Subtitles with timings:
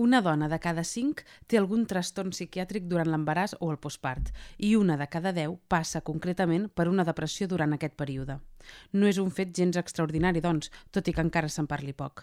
[0.00, 4.70] Una dona de cada 5 té algun trastorn psiquiàtric durant l'embaràs o el postpart i
[4.78, 8.38] una de cada 10 passa concretament per una depressió durant aquest període.
[8.96, 12.22] No és un fet gens extraordinari, doncs, tot i que encara se'n parli poc.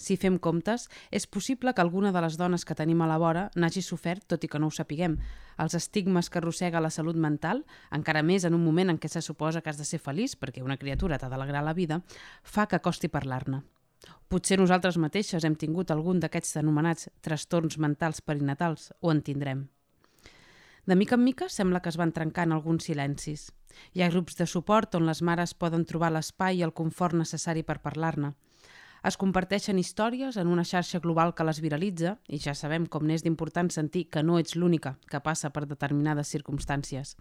[0.00, 3.42] Si fem comptes, és possible que alguna de les dones que tenim a la vora
[3.54, 5.18] n'hagi sofert, tot i que no ho sapiguem.
[5.60, 9.20] Els estigmes que arrossega la salut mental, encara més en un moment en què se
[9.20, 12.00] suposa que has de ser feliç perquè una criatura t'ha d'alegrar la vida,
[12.42, 13.60] fa que costi parlar-ne.
[14.30, 19.68] Potser nosaltres mateixes hem tingut algun d'aquests anomenats trastorns mentals perinatals o en tindrem.
[20.86, 23.50] De mica en mica sembla que es van trencant alguns silencis.
[23.94, 27.62] Hi ha grups de suport on les mares poden trobar l'espai i el confort necessari
[27.62, 28.32] per parlar-ne.
[29.06, 33.24] Es comparteixen històries en una xarxa global que les viralitza i ja sabem com n'és
[33.24, 37.16] d'important sentir que no ets l'única que passa per determinades circumstàncies.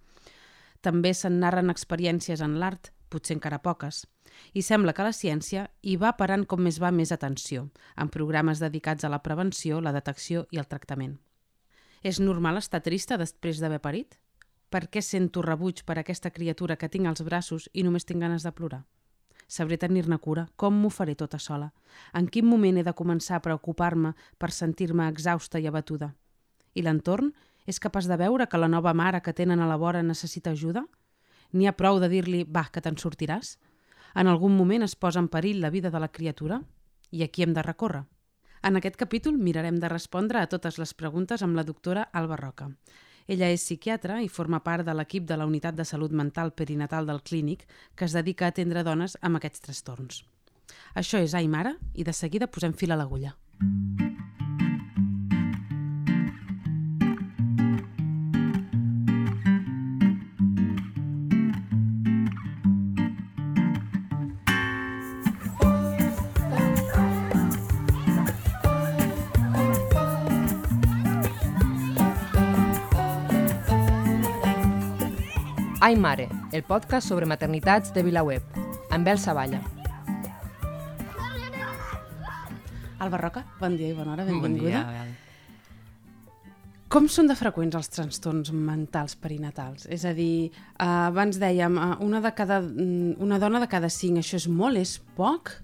[0.81, 4.05] També se'n narren experiències en l'art, potser encara poques,
[4.53, 8.59] i sembla que la ciència hi va parant com més va més atenció, en programes
[8.59, 11.17] dedicats a la prevenció, la detecció i el tractament.
[12.03, 14.20] És normal estar trista després d'haver parit?
[14.70, 18.45] Per què sento rebuig per aquesta criatura que tinc als braços i només tinc ganes
[18.45, 18.84] de plorar?
[19.49, 20.45] Sabré tenir-ne cura?
[20.55, 21.71] Com m'ho faré tota sola?
[22.13, 26.12] En quin moment he de començar a preocupar-me per sentir-me exhausta i abatuda?
[26.77, 27.32] I l'entorn
[27.65, 30.85] és capaç de veure que la nova mare que tenen a la vora necessita ajuda?
[31.51, 33.57] N'hi ha prou de dir-li, va, que te'n sortiràs?
[34.15, 36.62] En algun moment es posa en perill la vida de la criatura?
[37.12, 38.04] I a qui hem de recórrer?
[38.63, 42.70] En aquest capítol mirarem de respondre a totes les preguntes amb la doctora Alba Roca.
[43.29, 47.05] Ella és psiquiatra i forma part de l'equip de la Unitat de Salut Mental Perinatal
[47.05, 50.23] del Clínic que es dedica a atendre dones amb aquests trastorns.
[50.96, 53.35] Això és Aimara i de seguida posem fil a l'agulla.
[75.90, 78.57] Ai Mare, el podcast sobre maternitats de VilaWeb,
[78.94, 79.57] amb Bel Savalla.
[83.01, 84.83] Alba Roca, bon dia i bona hora, benvinguda.
[84.85, 85.07] Bon dia.
[86.94, 89.88] Com són de freqüents els trastorns mentals perinatals?
[89.89, 93.89] És a dir, eh, abans dèiem, eh, una, de cada, mm, una dona de cada
[93.89, 95.56] cinc, això és molt, és poc?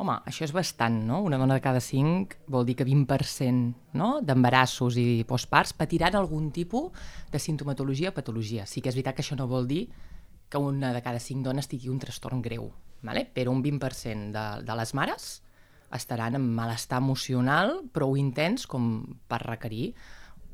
[0.00, 1.18] Home, això és bastant, no?
[1.28, 4.06] Una dona de cada cinc vol dir que 20% no?
[4.24, 6.88] d'embarassos i postparts patiran algun tipus
[7.28, 8.64] de sintomatologia o patologia.
[8.64, 9.82] Sí que és veritat que això no vol dir
[10.48, 12.70] que una de cada cinc dones tingui un trastorn greu,
[13.04, 13.26] vale?
[13.28, 15.28] però un 20% de, de les mares
[15.92, 19.92] estaran en malestar emocional prou intens com per requerir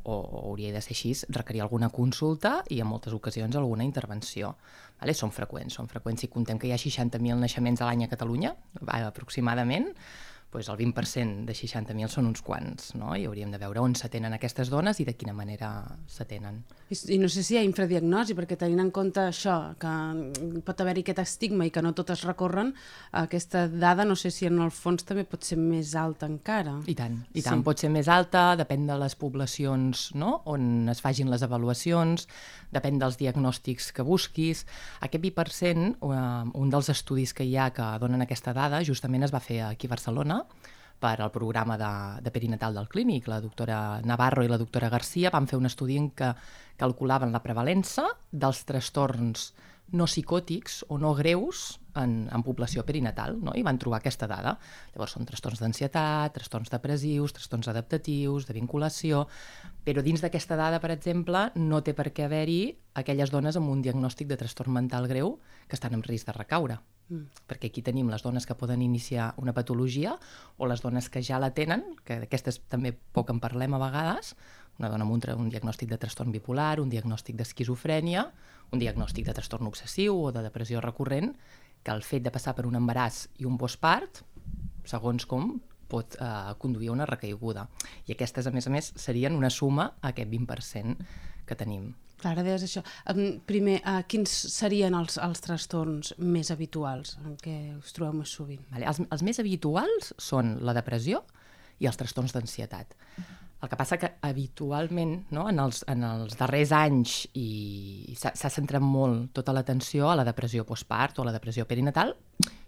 [0.06, 4.54] o, o hauria de ser així, requerir alguna consulta i en moltes ocasions alguna intervenció.
[5.00, 5.14] Vale?
[5.18, 6.22] Són freqüents, són freqüents.
[6.24, 8.54] Si contem que hi ha 60.000 naixements a l'any a Catalunya,
[8.96, 9.90] aproximadament,
[10.56, 13.14] doncs el 20% de 60.000 són uns quants, no?
[13.16, 15.70] i hauríem de veure on s'atenen aquestes dones i de quina manera
[16.08, 16.62] s'atenen.
[16.88, 19.92] I, I no sé si hi ha infradiagnosi, perquè tenint en compte això, que
[20.66, 22.72] pot haver-hi aquest estigma i que no totes recorren,
[23.12, 26.78] aquesta dada no sé si en el fons també pot ser més alta encara.
[26.86, 27.60] I tant, i tant.
[27.60, 27.66] Sí.
[27.66, 30.40] Pot ser més alta, depèn de les poblacions no?
[30.46, 32.28] on es fagin les avaluacions,
[32.72, 34.64] depèn dels diagnòstics que busquis.
[35.04, 39.34] Aquest 20%, eh, un dels estudis que hi ha que donen aquesta dada, justament es
[39.34, 40.45] va fer aquí a Barcelona,
[40.98, 41.92] per al programa de,
[42.24, 43.28] de perinatal del clínic.
[43.28, 46.32] La doctora Navarro i la doctora Garcia van fer un estudi en què
[46.80, 49.52] calculaven la prevalença dels trastorns
[49.92, 53.52] no psicòtics o no greus en, en població perinatal, no?
[53.54, 54.56] i van trobar aquesta dada.
[54.94, 59.26] Llavors són trastorns d'ansietat, trastorns depressius, trastorns adaptatius, de vinculació,
[59.86, 62.60] però dins d'aquesta dada, per exemple, no té per què haver-hi
[62.98, 66.80] aquelles dones amb un diagnòstic de trastorn mental greu que estan en risc de recaure.
[67.08, 67.28] Mm.
[67.46, 70.16] Perquè aquí tenim les dones que poden iniciar una patologia
[70.58, 74.34] o les dones que ja la tenen, que d'aquestes també poc en parlem a vegades,
[74.78, 78.26] una dona amb un, un diagnòstic de trastorn bipolar, un diagnòstic d'esquizofrènia,
[78.72, 81.32] un diagnòstic de trastorn obsessiu o de depressió recurrent,
[81.82, 84.24] que el fet de passar per un embaràs i un postpart,
[84.86, 85.54] segons com,
[85.86, 87.68] pot eh, conduir a una recaiguda.
[88.06, 90.98] I aquestes, a més a més, serien una suma a aquest 20%
[91.46, 91.92] que tenim.
[92.16, 92.82] Clar, ara deies això.
[93.48, 98.62] Primer, uh, quins serien els, els trastorns més habituals en què us trobeu més sovint?
[98.72, 98.86] Vale.
[98.88, 101.22] Els, els més habituals són la depressió
[101.82, 102.96] i els trastorns d'ansietat.
[103.64, 108.84] El que passa que habitualment, no, en, els, en els darrers anys, i s'ha centrat
[108.84, 112.12] molt tota l'atenció a la depressió postpart o a la depressió perinatal,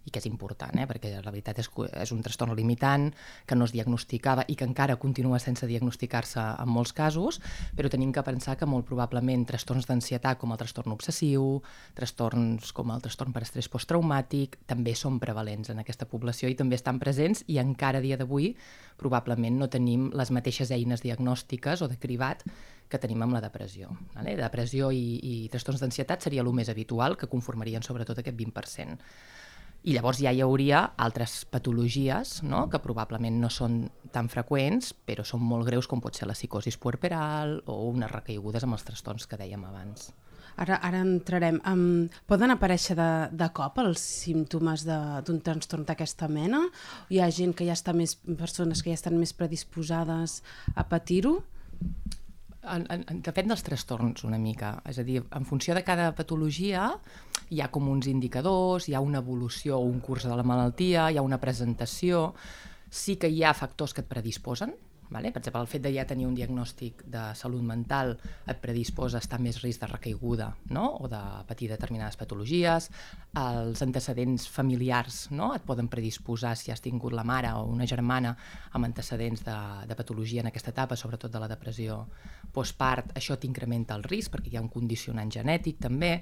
[0.09, 0.87] i que és important, eh?
[0.89, 3.11] perquè la veritat és que és un trastorn limitant
[3.47, 7.41] que no es diagnosticava i que encara continua sense diagnosticar-se en molts casos,
[7.77, 11.61] però tenim que pensar que molt probablement trastorns d'ansietat com el trastorn obsessiu,
[11.99, 16.79] trastorns com el trastorn per estrès posttraumàtic, també són prevalents en aquesta població i també
[16.81, 18.55] estan presents i encara a dia d'avui
[18.99, 22.43] probablement no tenim les mateixes eines diagnòstiques o de cribat
[22.89, 23.93] que tenim amb la depressió.
[24.17, 24.35] Vale?
[24.39, 28.99] Depressió i, i trastorns d'ansietat seria el més habitual, que conformarien sobretot aquest 20%.
[29.88, 32.67] I llavors ja hi hauria altres patologies no?
[32.69, 36.75] que probablement no són tan freqüents, però són molt greus, com pot ser la psicosi
[36.76, 40.11] puerperal o unes recaigudes amb els trastorns que dèiem abans.
[40.61, 41.62] Ara, ara entrarem.
[41.70, 46.67] Um, poden aparèixer de, de cop els símptomes d'un trastorn d'aquesta mena?
[47.08, 50.43] Hi ha gent que ja està més, persones que ja estan més predisposades
[50.76, 51.38] a patir-ho?
[52.67, 56.89] En, en, depèn dels trastorns una mica, és a dir, en funció de cada patologia
[57.55, 61.07] hi ha com uns indicadors, hi ha una evolució o un curs de la malaltia,
[61.09, 62.33] hi ha una presentació,
[62.91, 64.75] sí que hi ha factors que et predisposen,
[65.11, 65.31] Vale?
[65.33, 68.13] Per exemple, el fet de ja tenir un diagnòstic de salut mental
[68.49, 70.85] et predisposa a estar més risc de recaiguda no?
[71.01, 72.91] o de patir determinades patologies.
[73.41, 75.55] Els antecedents familiars no?
[75.57, 78.35] et poden predisposar si has tingut la mare o una germana
[78.73, 79.57] amb antecedents de,
[79.89, 82.03] de patologia en aquesta etapa, sobretot de la depressió
[82.53, 83.15] postpart.
[83.17, 86.19] Això t'incrementa el risc perquè hi ha un condicionant genètic també.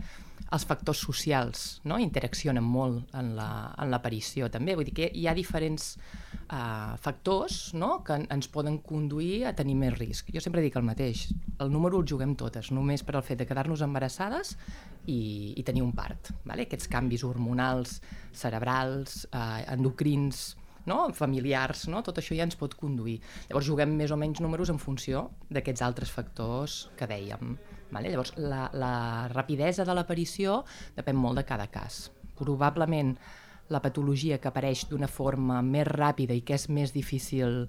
[0.52, 1.98] Els factors socials no?
[1.98, 4.78] interaccionen molt en l'aparició la, en també.
[4.78, 5.96] Vull dir que hi ha diferents
[6.50, 8.02] uh, factors no?
[8.04, 10.30] que ens poden conduir a tenir més risc.
[10.34, 11.26] Jo sempre dic el mateix,
[11.62, 14.56] el número el juguem totes, només per al fet de quedar-nos embarassades
[15.06, 16.32] i, i tenir un part.
[16.44, 16.66] Vale?
[16.66, 18.00] Aquests canvis hormonals,
[18.36, 20.56] cerebrals, uh, endocrins,
[20.86, 21.12] no?
[21.12, 22.02] familiars, no?
[22.06, 23.18] tot això ja ens pot conduir.
[23.50, 27.56] Llavors juguem més o menys números en funció d'aquests altres factors que dèiem.
[27.90, 28.10] Vale?
[28.10, 28.94] Llavors la, la
[29.34, 30.62] rapidesa de l'aparició
[30.96, 32.06] depèn molt de cada cas.
[32.38, 33.14] Probablement
[33.68, 37.66] la patologia que apareix d'una forma més ràpida i que és més difícil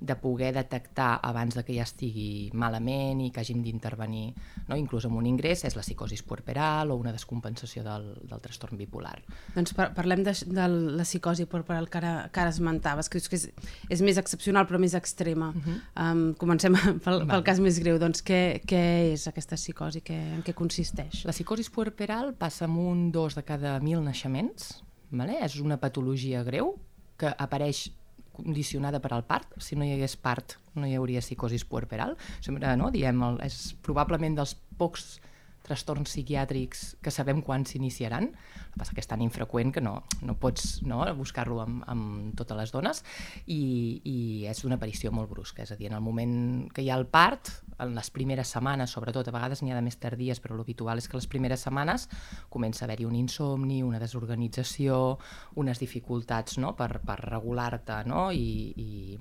[0.00, 4.32] de poder detectar abans de que ja estigui malament i que hàgim d'intervenir,
[4.68, 4.78] no?
[4.80, 9.18] inclús amb un ingrés, és la psicosi puerperal o una descompensació del, del trastorn bipolar.
[9.54, 13.28] Doncs par parlem de, de la psicosi puerperal que ara, que ara esmentaves, que és,
[13.28, 13.46] que és,
[13.92, 15.52] és més excepcional però més extrema.
[15.52, 15.78] Uh -huh.
[16.00, 16.74] um, comencem
[17.04, 17.98] pel, pel cas més greu.
[17.98, 20.00] Doncs què, què és aquesta psicosi?
[20.00, 21.24] Què, en què consisteix?
[21.24, 25.40] La psicosi puerperal passa amb un dos de cada mil naixements, Vale?
[25.44, 26.76] És una patologia greu
[27.20, 27.88] que apareix
[28.36, 29.56] condicionada per al part.
[29.60, 32.16] Si no hi hagués part, no hi hauria psicosis puerperal.
[32.40, 32.90] Sempre, no?
[32.94, 35.18] Diem, el, és probablement dels pocs
[35.66, 40.00] trastorns psiquiàtrics que sabem quan s'iniciaran, el que passa que és tan infreqüent que no,
[40.26, 43.02] no pots no, buscar-lo amb, amb totes les dones
[43.46, 44.16] i, i
[44.50, 46.34] és d'una aparició molt brusca, és a dir, en el moment
[46.74, 49.84] que hi ha el part, en les primeres setmanes, sobretot, a vegades n'hi ha de
[49.84, 52.08] més tardies, però l'habitual és que les primeres setmanes
[52.52, 55.18] comença a haver-hi un insomni, una desorganització,
[55.60, 56.74] unes dificultats no?
[56.76, 58.28] per, per regular-te no?
[58.32, 59.16] I, i,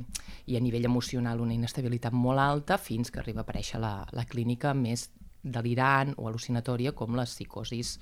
[0.52, 4.28] i a nivell emocional una inestabilitat molt alta fins que arriba a aparèixer la, la
[4.30, 5.10] clínica més
[5.44, 7.98] delirant o al·lucinatòria com les psicosis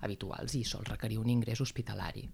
[0.00, 2.28] habituals i sol requerir un ingrés hospitalari.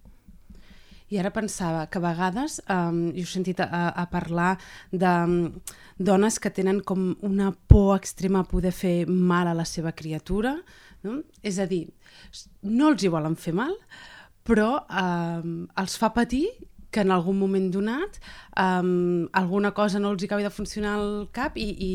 [1.13, 4.55] I ara pensava que a vegades, um, jo he sentit a, a parlar
[4.91, 5.35] de um,
[6.01, 10.55] dones que tenen com una por extrema a poder fer mal a la seva criatura,
[11.05, 11.19] no?
[11.45, 11.83] és a dir,
[12.63, 13.77] no els hi volen fer mal,
[14.45, 16.47] però um, els fa patir
[16.95, 18.19] que en algun moment donat
[18.55, 21.93] um, alguna cosa no els acabi de funcionar al cap i, i,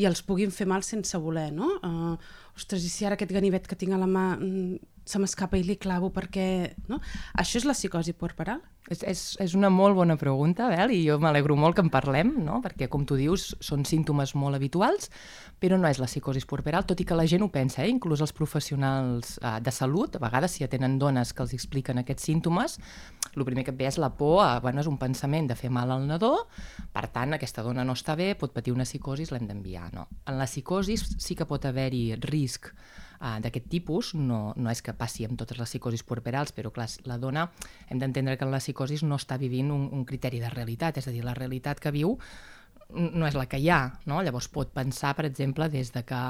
[0.00, 1.74] i els puguin fer mal sense voler, no?
[1.84, 2.14] Uh,
[2.56, 4.78] ostres, i si ara aquest ganivet que tinc a la mà mm,
[5.08, 6.46] se m'escapa i li clavo perquè...
[6.90, 6.98] No?
[7.40, 8.60] Això és la psicosi puerperal?
[8.92, 12.34] És, és, és una molt bona pregunta, Bel, i jo m'alegro molt que en parlem,
[12.44, 12.60] no?
[12.64, 15.10] perquè, com tu dius, són símptomes molt habituals,
[15.60, 17.92] però no és la psicosi puerperal, tot i que la gent ho pensa, eh?
[17.92, 22.28] inclús els professionals eh, de salut, a vegades si atenen dones que els expliquen aquests
[22.28, 22.78] símptomes,
[23.38, 25.70] el primer que et ve és la por, a, bueno, és un pensament de fer
[25.74, 26.32] mal al nadó,
[26.94, 29.88] per tant, aquesta dona no està bé, pot patir una psicosi, l'hem d'enviar.
[29.94, 30.08] No.
[30.26, 34.94] En la psicosi sí que pot haver-hi risc uh, d'aquest tipus, no, no és que
[34.98, 37.48] passi amb totes les psicosis puerperals, però clar, la dona
[37.88, 41.08] hem d'entendre que en la psicosis no està vivint un, un criteri de realitat, és
[41.08, 42.16] a dir, la realitat que viu
[42.88, 44.22] no és la que hi ha, no?
[44.24, 46.20] Llavors pot pensar, per exemple, des de que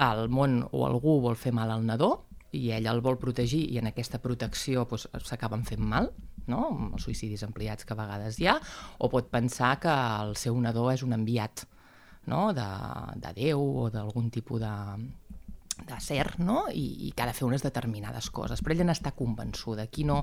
[0.00, 2.10] el món o algú vol fer mal al nadó
[2.56, 6.10] i ell el vol protegir i en aquesta protecció s'acaben doncs, fent mal,
[6.48, 6.92] no?
[6.94, 8.56] els suïcidis ampliats que a vegades hi ha,
[8.98, 9.92] o pot pensar que
[10.24, 11.66] el seu nadó és un enviat
[12.30, 12.50] no?
[12.56, 12.68] de,
[13.20, 14.74] de Déu o d'algun tipus de,
[15.86, 16.64] de ser, no?
[16.72, 19.86] I, i que ha de fer unes determinades coses, però ella n'està convençuda.
[19.88, 20.22] Aquí no...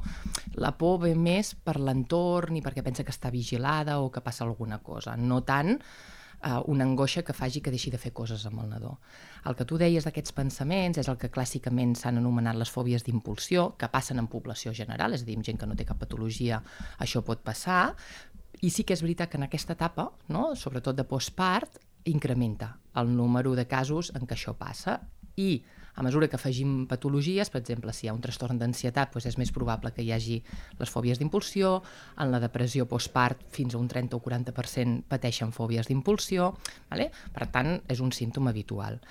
[0.58, 4.46] La por ve més per l'entorn i perquè pensa que està vigilada o que passa
[4.46, 8.64] alguna cosa, no tant uh, una angoixa que faci que deixi de fer coses amb
[8.64, 8.98] el nadó.
[9.46, 13.74] El que tu deies d'aquests pensaments és el que clàssicament s'han anomenat les fòbies d'impulsió,
[13.78, 16.62] que passen en població general, és a dir, amb gent que no té cap patologia,
[17.00, 17.96] això pot passar,
[18.62, 21.78] i sí que és veritat que en aquesta etapa, no, sobretot de postpart,
[22.10, 25.02] incrementa el número de casos en què això passa.
[25.38, 25.62] I
[25.98, 29.38] a mesura que afegim patologies, per exemple, si hi ha un trastorn d'ansietat, doncs és
[29.42, 30.36] més probable que hi hagi
[30.78, 31.80] les fòbies d'impulsió,
[32.22, 36.52] en la depressió postpart fins a un 30 o 40% pateixen fòbies d'impulsió,
[36.92, 37.10] vale?
[37.34, 39.02] per tant, és un símptoma habitual.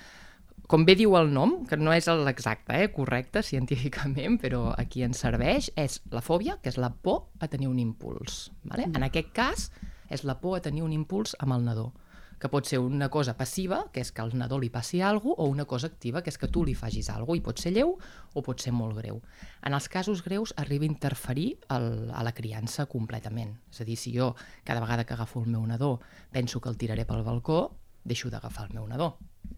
[0.71, 5.19] Com bé diu el nom, que no és l'exacte, eh, correcte científicament, però aquí ens
[5.27, 8.45] serveix, és la fòbia, que és la por a tenir un impuls.
[8.63, 8.87] Vale?
[8.87, 8.95] Mm.
[8.95, 9.69] En aquest cas,
[10.07, 11.91] és la por a tenir un impuls amb el nadó
[12.39, 15.41] que pot ser una cosa passiva, que és que al nadó li passi alguna cosa,
[15.41, 17.71] o una cosa activa, que és que tu li facis alguna cosa, i pot ser
[17.73, 17.95] lleu
[18.33, 19.21] o pot ser molt greu.
[19.65, 23.57] En els casos greus arriba a interferir el, a la criança completament.
[23.71, 25.99] És a dir, si jo cada vegada que agafo el meu nadó
[26.31, 27.77] penso que el tiraré pel balcó,
[28.07, 29.17] deixo d'agafar el meu nadó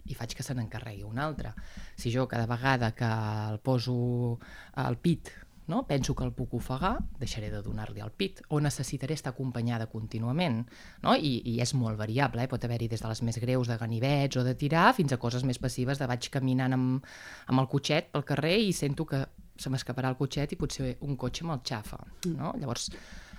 [0.09, 1.53] i faig que se n'encarregui un altre.
[1.98, 4.39] Si jo cada vegada que el poso
[4.74, 5.29] al pit
[5.69, 5.85] no?
[5.88, 10.63] penso que el puc ofegar, deixaré de donar-li el pit, o necessitaré estar acompanyada contínuament.
[11.03, 11.15] No?
[11.15, 12.51] I, I és molt variable, eh?
[12.51, 15.45] pot haver-hi des de les més greus de ganivets o de tirar fins a coses
[15.47, 17.11] més passives de vaig caminant amb,
[17.47, 19.23] amb el cotxet pel carrer i sento que
[19.59, 21.99] se m'escaparà el cotxet i potser un cotxe me'l xafa.
[22.33, 22.55] No?
[22.59, 22.89] Llavors,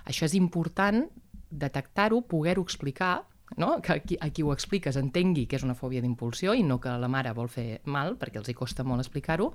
[0.05, 1.03] això és important
[1.51, 3.25] detectar-ho, poder-ho explicar
[3.57, 3.81] no?
[3.81, 6.93] que qui, a qui ho expliques entengui que és una fòbia d'impulsió i no que
[7.01, 9.51] la mare vol fer mal, perquè els hi costa molt explicar-ho,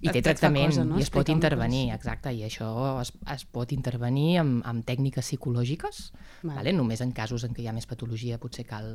[0.00, 0.98] i té tractament, cosa, no?
[0.98, 2.70] i es pot intervenir, exacte, i això
[3.02, 6.04] es, es pot intervenir amb, amb tècniques psicològiques,
[6.42, 6.58] vale.
[6.60, 6.76] Vale?
[6.76, 8.88] només en casos en què hi ha més patologia potser cal,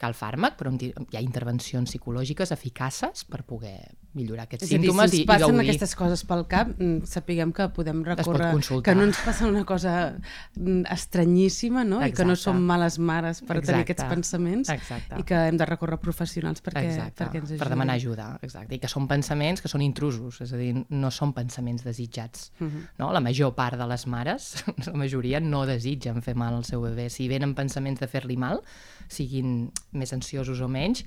[0.00, 3.78] cal fàrmac, però hi ha intervencions psicològiques eficaces per poder
[4.16, 5.66] millorar aquests és símptomes dir, si i, passen i gaudir.
[5.66, 8.50] aquestes coses pel cap, mm, sapiguem que podem recórrer...
[8.84, 12.00] Que no ens passa una cosa mm, estranyíssima, no?
[12.00, 12.14] Exacte.
[12.14, 13.72] I que no som males mares per exacte.
[13.72, 15.20] tenir aquests pensaments exacte.
[15.20, 17.18] i que hem de recórrer professionals perquè, exacte.
[17.22, 17.62] perquè ens ajudin.
[17.64, 18.76] Per demanar ajuda, exacte.
[18.76, 22.50] I que són pensaments que són intrusos, és a dir, no són pensaments desitjats.
[22.58, 22.72] Uh mhm.
[22.72, 22.88] -huh.
[23.04, 23.12] no?
[23.12, 27.08] La major part de les mares, la majoria, no desitgen fer mal al seu bebè.
[27.10, 28.62] Si venen pensaments de fer-li mal,
[29.08, 31.04] siguin més ansiosos o menys,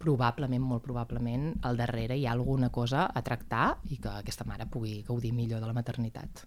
[0.00, 4.66] probablement, molt probablement, al darrere hi ha alguna cosa a tractar i que aquesta mare
[4.66, 6.46] pugui gaudir millor de la maternitat.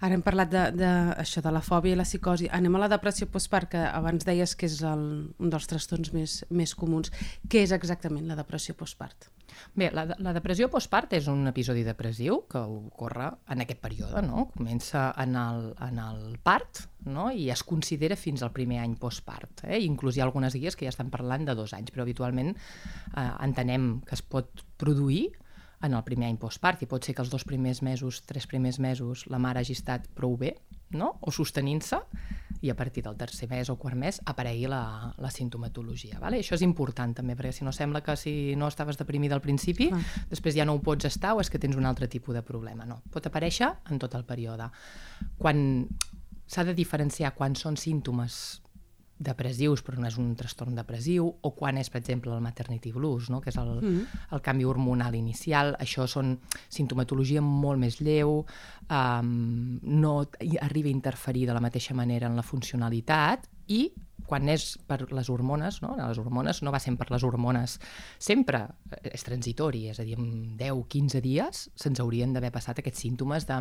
[0.00, 2.50] Ara hem parlat de, de, això de la fòbia i la psicosi.
[2.52, 5.06] Anem a la depressió postpart, que abans deies que és el,
[5.38, 7.12] un dels trastorns més, més comuns.
[7.48, 9.30] Què és exactament la depressió postpart?
[9.76, 14.48] Bé, la, la depressió postpart és un episodi depressiu que ocorre en aquest període, no?
[14.52, 17.30] Comença en el, en el part no?
[17.30, 19.64] i es considera fins al primer any postpart.
[19.64, 19.80] Eh?
[19.86, 23.30] Inclús hi ha algunes guies que ja estan parlant de dos anys, però habitualment eh,
[23.46, 25.30] entenem que es pot produir
[25.82, 28.78] en el primer any postpart i pot ser que els dos primers mesos, tres primers
[28.80, 30.54] mesos, la mare hagi estat prou bé,
[30.96, 31.16] no?
[31.20, 32.00] o sostenint-se,
[32.64, 36.20] i a partir del tercer mes o quart mes aparegui la, la sintomatologia.
[36.22, 36.40] Vale?
[36.40, 39.90] Això és important també, perquè si no sembla que si no estaves deprimida al principi,
[39.92, 40.00] ah.
[40.30, 42.88] després ja no ho pots estar o és que tens un altre tipus de problema.
[42.88, 44.70] No, pot aparèixer en tot el període.
[45.36, 45.58] Quan
[46.46, 48.62] s'ha de diferenciar quan són símptomes
[49.18, 53.30] depressius però no és un trastorn depressiu o quan és, per exemple, el maternity blues,
[53.32, 53.40] no?
[53.40, 54.06] que és el, mm -hmm.
[54.32, 55.76] el canvi hormonal inicial.
[55.80, 58.44] Això són sintomatologia molt més lleu,
[58.90, 60.26] um, no
[60.60, 63.92] arriba a interferir de la mateixa manera en la funcionalitat i
[64.26, 65.92] quan és per les hormones, no?
[65.98, 67.76] les hormones no va sempre per les hormones,
[68.18, 68.64] sempre
[69.04, 73.60] és transitori, és a dir, en 10-15 dies se'ns haurien d'haver passat aquests símptomes de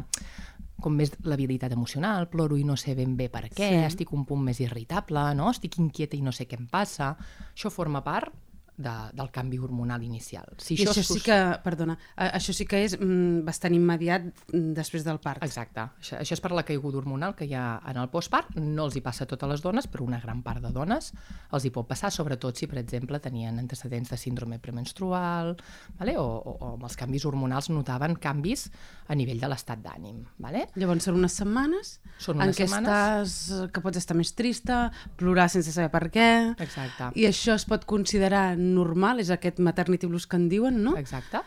[0.81, 3.83] com més l'habilitat emocional, ploro i no sé ben bé per què, sí.
[3.85, 5.51] estic un punt més irritable, no?
[5.53, 7.13] estic inquieta i no sé què em passa.
[7.53, 8.33] Això forma part
[8.77, 10.47] de, del canvi hormonal inicial.
[10.59, 14.73] Si I això, això sí que, perdona, això sí que és mm, bastant immediat mm,
[14.77, 15.43] després del part.
[15.45, 15.87] Exacte.
[16.01, 18.55] Això, això és per la caiguda hormonal que hi ha en el postpart.
[18.59, 21.11] No els hi passa a totes les dones, però una gran part de dones
[21.55, 25.55] els hi pot passar, sobretot si, per exemple, tenien antecedents de síndrome premenstrual,
[25.99, 26.17] vale?
[26.19, 28.67] o, o, o amb els canvis hormonals notaven canvis
[29.07, 30.23] a nivell de l'estat d'ànim.
[30.41, 30.67] Vale?
[30.75, 33.35] Llavors són unes setmanes són unes en què setmanes...
[33.35, 34.79] estàs, que pots estar més trista,
[35.19, 36.29] plorar sense saber per què,
[36.63, 37.11] Exacte.
[37.19, 40.95] i això es pot considerar normal, és aquest maternity blues que en diuen, no?
[40.99, 41.43] Exacte.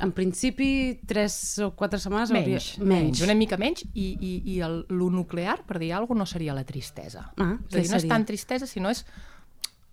[0.00, 1.34] En principi, 3
[1.66, 2.60] o 4 setmanes menys, hauria...
[2.78, 2.94] menys.
[2.94, 3.24] menys.
[3.26, 6.56] Una mica menys, i, i, i el, lo nuclear, per dir alguna cosa, no seria
[6.56, 7.26] la tristesa.
[7.36, 9.04] Ah, és a dir, no és tant tristesa, sinó és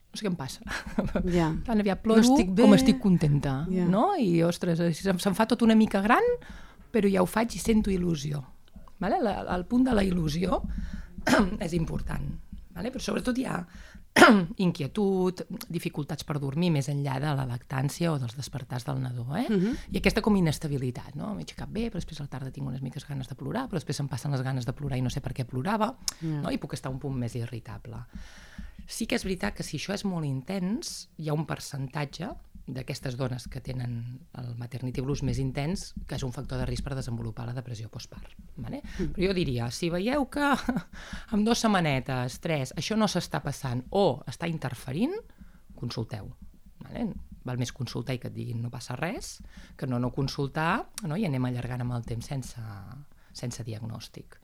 [0.07, 0.63] no sé què em passa.
[1.37, 1.51] Ja.
[1.67, 3.59] Tan aviat ploro no estic com estic contenta.
[3.73, 3.87] Ja.
[3.89, 4.09] No?
[4.17, 6.23] I, ostres, se'm, se'm fa tot una mica gran,
[6.93, 8.41] però ja ho faig i sento il·lusió.
[9.03, 9.19] Vale?
[9.21, 10.61] La, el punt de la il·lusió
[11.65, 12.25] és important.
[12.77, 12.93] Vale?
[12.93, 13.59] Però sobretot hi ha
[14.67, 19.25] inquietud, dificultats per dormir més enllà de la lactància o dels despertars del nadó.
[19.35, 19.45] Eh?
[19.49, 19.65] Uh mhm.
[19.65, 19.75] -huh.
[19.91, 21.15] I aquesta com inestabilitat.
[21.15, 21.33] No?
[21.33, 23.79] M'he aixecat bé, però després a la tarda tinc unes miques ganes de plorar, però
[23.79, 26.41] després em passen les ganes de plorar i no sé per què plorava, yeah.
[26.41, 26.51] no?
[26.51, 27.97] i puc estar un punt més irritable.
[28.87, 32.29] Sí que és veritat que si això és molt intens, hi ha un percentatge
[32.67, 33.93] d'aquestes dones que tenen
[34.39, 37.87] el maternity blues més intens, que és un factor de risc per desenvolupar la depressió
[37.89, 38.33] postpart.
[38.57, 38.81] Vale?
[38.83, 39.13] Mm.
[39.15, 40.51] Però jo diria, si veieu que
[41.33, 45.15] amb dues setmanetes, tres, això no s'està passant o està interferint,
[45.79, 46.29] consulteu.
[46.83, 47.07] Vale?
[47.47, 49.37] Val més consultar i que et diguin no passa res,
[49.79, 51.15] que no no consultar no?
[51.15, 52.63] i anem allargant amb el temps sense,
[53.31, 54.41] sense diagnòstic.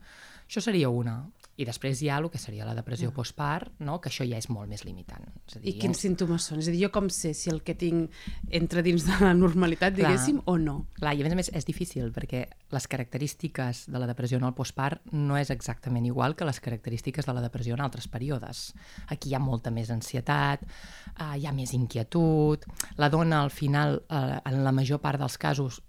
[0.47, 1.17] Això seria una.
[1.53, 3.13] I després hi ha el que seria la depressió mm.
[3.13, 3.99] postpart, no?
[4.01, 5.27] que això ja és molt més limitant.
[5.45, 6.07] És a dir, I quins ja...
[6.07, 6.63] símptomes són?
[6.63, 8.09] És a dir, jo com sé si el que tinc
[8.49, 10.09] entra dins de la normalitat, Clar.
[10.09, 10.79] diguéssim, o no?
[10.97, 14.47] Clar, i a més a més és difícil, perquè les característiques de la depressió en
[14.49, 18.65] el postpart no és exactament igual que les característiques de la depressió en altres períodes.
[19.13, 22.65] Aquí hi ha molta més ansietat, eh, hi ha més inquietud,
[22.97, 25.83] la dona al final, eh, en la major part dels casos,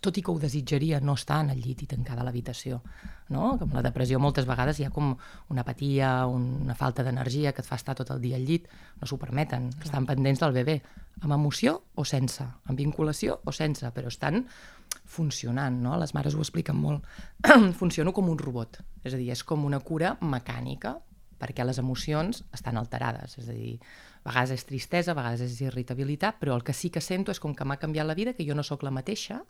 [0.00, 2.80] tot i que ho desitjaria, no està en el llit i tancada a l'habitació.
[3.32, 3.54] No?
[3.60, 5.14] Com la depressió moltes vegades hi ha com
[5.52, 8.68] una apatia, una falta d'energia que et fa estar tot el dia al llit,
[9.00, 9.88] no s'ho permeten, Clar.
[9.88, 10.78] estan pendents del bebè,
[11.22, 14.44] amb emoció o sense, amb vinculació o sense, però estan
[15.08, 15.96] funcionant, no?
[16.00, 17.06] Les mares ho expliquen molt.
[17.80, 20.98] Funciono com un robot, és a dir, és com una cura mecànica
[21.42, 23.78] perquè les emocions estan alterades, és a dir,
[24.22, 27.40] a vegades és tristesa, a vegades és irritabilitat, però el que sí que sento és
[27.42, 29.42] com que m'ha canviat la vida, que jo no sóc la mateixa,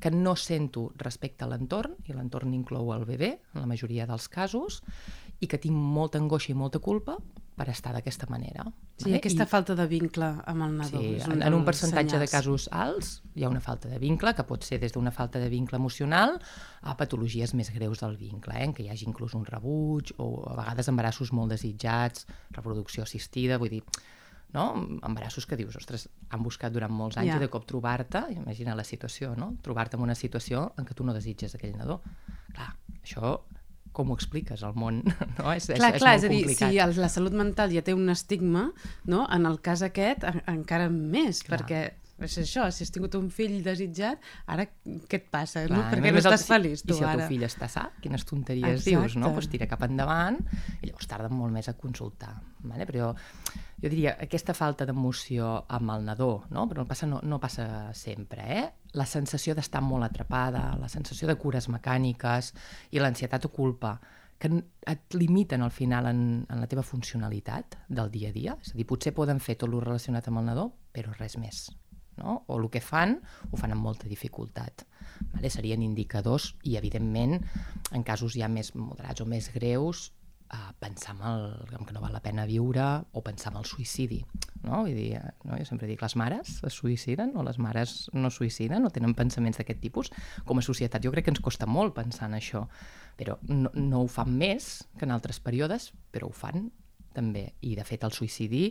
[0.00, 4.30] que no sento respecte a l'entorn, i l'entorn inclou el bebè, en la majoria dels
[4.32, 4.80] casos,
[5.40, 7.18] i que tinc molta angoixa i molta culpa
[7.60, 8.64] per estar d'aquesta manera.
[8.96, 9.18] Sí, vale?
[9.18, 9.48] aquesta I...
[9.50, 11.00] falta de vincle amb el nadó.
[11.02, 12.24] Sí, un en un percentatge senyals.
[12.24, 15.42] de casos alts hi ha una falta de vincle, que pot ser des d'una falta
[15.42, 16.38] de vincle emocional
[16.80, 18.64] a patologies més greus del vincle, eh?
[18.64, 22.24] en què hi hagi inclús un rebuig o a vegades embarassos molt desitjats,
[22.56, 23.82] reproducció assistida, vull dir,
[24.56, 24.72] no?
[25.04, 27.42] embarassos que dius, ostres, han buscat durant molts anys yeah.
[27.42, 29.52] i de cop trobar-te, imagina la situació, no?
[29.62, 32.00] trobar-te en una situació en què tu no desitges aquell nadó.
[32.54, 33.36] Clar, això
[33.96, 35.02] com ho expliques al món?
[35.40, 35.52] No?
[35.54, 36.72] És, clar, és, clar, és, és a dir, complicat.
[36.72, 38.68] si el, la salut mental ja té un estigma,
[39.08, 39.24] no?
[39.32, 41.60] en el cas aquest en, encara més, clar.
[41.60, 41.82] perquè
[42.20, 44.20] és això, si has tingut un fill desitjat,
[44.52, 45.64] ara què et passa?
[45.64, 45.86] Clar, no?
[45.88, 47.14] Per què no estàs el, feliç, tu, I si ara?
[47.14, 48.90] el teu fill està sa, quines tonteries Exacte.
[48.90, 49.32] dius, no?
[49.36, 50.40] Pues tira cap endavant
[50.82, 52.34] i llavors tarden molt més a consultar.
[52.60, 52.84] Vale?
[52.90, 53.14] Però
[53.80, 56.66] jo, diria, aquesta falta d'emoció amb el nadó, no?
[56.68, 58.64] però no passa, no, no passa sempre, eh?
[58.92, 62.52] la sensació d'estar molt atrapada, la sensació de cures mecàniques
[62.92, 63.96] i l'ansietat o culpa,
[64.40, 64.48] que
[64.88, 68.56] et limiten al final en, en la teva funcionalitat del dia a dia.
[68.64, 71.66] És a dir, potser poden fer tot el relacionat amb el nadó, però res més
[72.20, 72.44] no?
[72.46, 73.18] o el que fan
[73.50, 74.86] ho fan amb molta dificultat.
[75.34, 75.50] Vale?
[75.52, 77.38] Serien indicadors i, evidentment,
[77.92, 80.10] en casos ja més moderats o més greus,
[80.52, 83.68] eh, pensar en, el, en que no val la pena viure o pensar en el
[83.68, 84.20] suïcidi.
[84.62, 84.82] No?
[84.82, 85.58] Vull dir, eh, no?
[85.58, 89.60] Jo sempre dic, les mares es suïciden o les mares no suïciden o tenen pensaments
[89.60, 90.12] d'aquest tipus.
[90.48, 92.66] Com a societat jo crec que ens costa molt pensar en això,
[93.20, 96.70] però no, no ho fan més que en altres períodes, però ho fan
[97.14, 97.50] també.
[97.60, 98.70] I, de fet, el suïcidi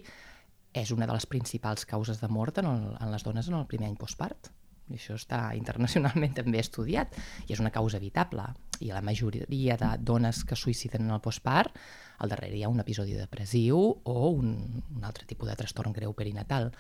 [0.74, 3.68] és una de les principals causes de mort en, el, en les dones en el
[3.68, 4.52] primer any postpart.
[4.90, 7.16] I això està internacionalment també estudiat
[7.48, 8.46] i és una causa evitable.
[8.80, 11.76] I la majoria de dones que suïciden en el postpart,
[12.20, 14.54] al darrere hi ha un episodi depressiu o un,
[14.96, 16.72] un altre tipus de trastorn greu perinatal.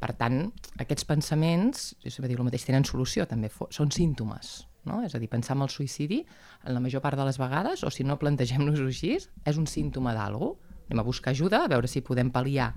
[0.00, 0.50] Per tant,
[0.82, 4.66] aquests pensaments, jo sempre dic el mateix, tenen solució, també són símptomes.
[4.86, 5.00] No?
[5.02, 6.20] És a dir, pensar en el suïcidi,
[6.62, 10.14] en la major part de les vegades, o si no plantegem-nos-ho així, és un símptoma
[10.14, 10.54] d'algú.
[10.86, 12.70] Anem a buscar ajuda, a veure si podem pal·liar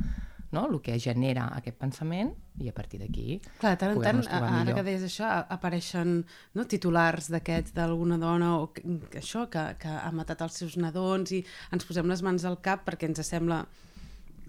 [0.56, 0.66] no?
[0.68, 4.80] el que genera aquest pensament i a partir d'aquí Clar, tant en tant, ara millor.
[4.80, 6.24] que deies això, apareixen
[6.58, 10.80] no, titulars d'aquests d'alguna dona o que, que això, que, que ha matat els seus
[10.82, 11.44] nadons i
[11.76, 13.64] ens posem les mans al cap perquè ens sembla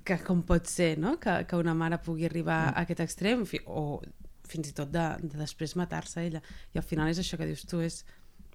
[0.05, 1.19] que com pot ser no?
[1.21, 2.75] que, que una mare pugui arribar mm.
[2.75, 4.01] a aquest extrem fi, o
[4.51, 6.41] fins i tot de, de després matar-se ella.
[6.75, 8.01] I al final és això que dius tu, és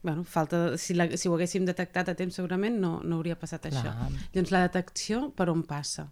[0.05, 3.37] bueno, falta de, si, la, si ho haguéssim detectat a temps segurament no, no hauria
[3.39, 3.81] passat Clar.
[3.81, 4.09] això.
[4.35, 6.09] Llavors la detecció per on passa?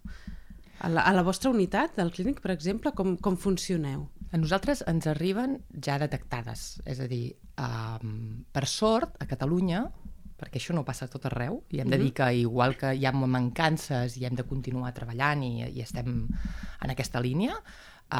[0.80, 4.08] A la, a la vostra unitat del clínic, per exemple, com, com funcioneu?
[4.34, 9.84] A nosaltres ens arriben ja detectades, és a dir, um, per sort, a Catalunya,
[10.34, 13.06] perquè això no passa a tot arreu, i hem de dir que igual que hi
[13.06, 17.54] ha mancances i hem de continuar treballant i, i estem en aquesta línia,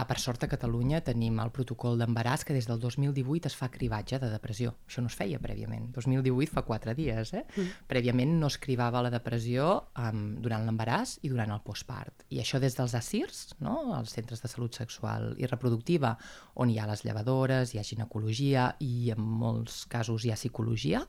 [0.03, 4.19] per sort a Catalunya tenim el protocol d'embaràs que des del 2018 es fa cribatge
[4.19, 4.73] de depressió.
[4.89, 5.93] Això no es feia prèviament.
[5.95, 7.31] 2018 fa quatre dies.
[7.39, 7.45] Eh?
[7.55, 7.85] Mm.
[7.91, 12.27] Prèviament no es cribava la depressió um, durant l'embaràs i durant el postpart.
[12.35, 13.77] I això des dels ASIRS, no?
[13.95, 16.17] els centres de salut sexual i reproductiva,
[16.59, 21.05] on hi ha les llevadores, hi ha ginecologia i en molts casos hi ha psicologia,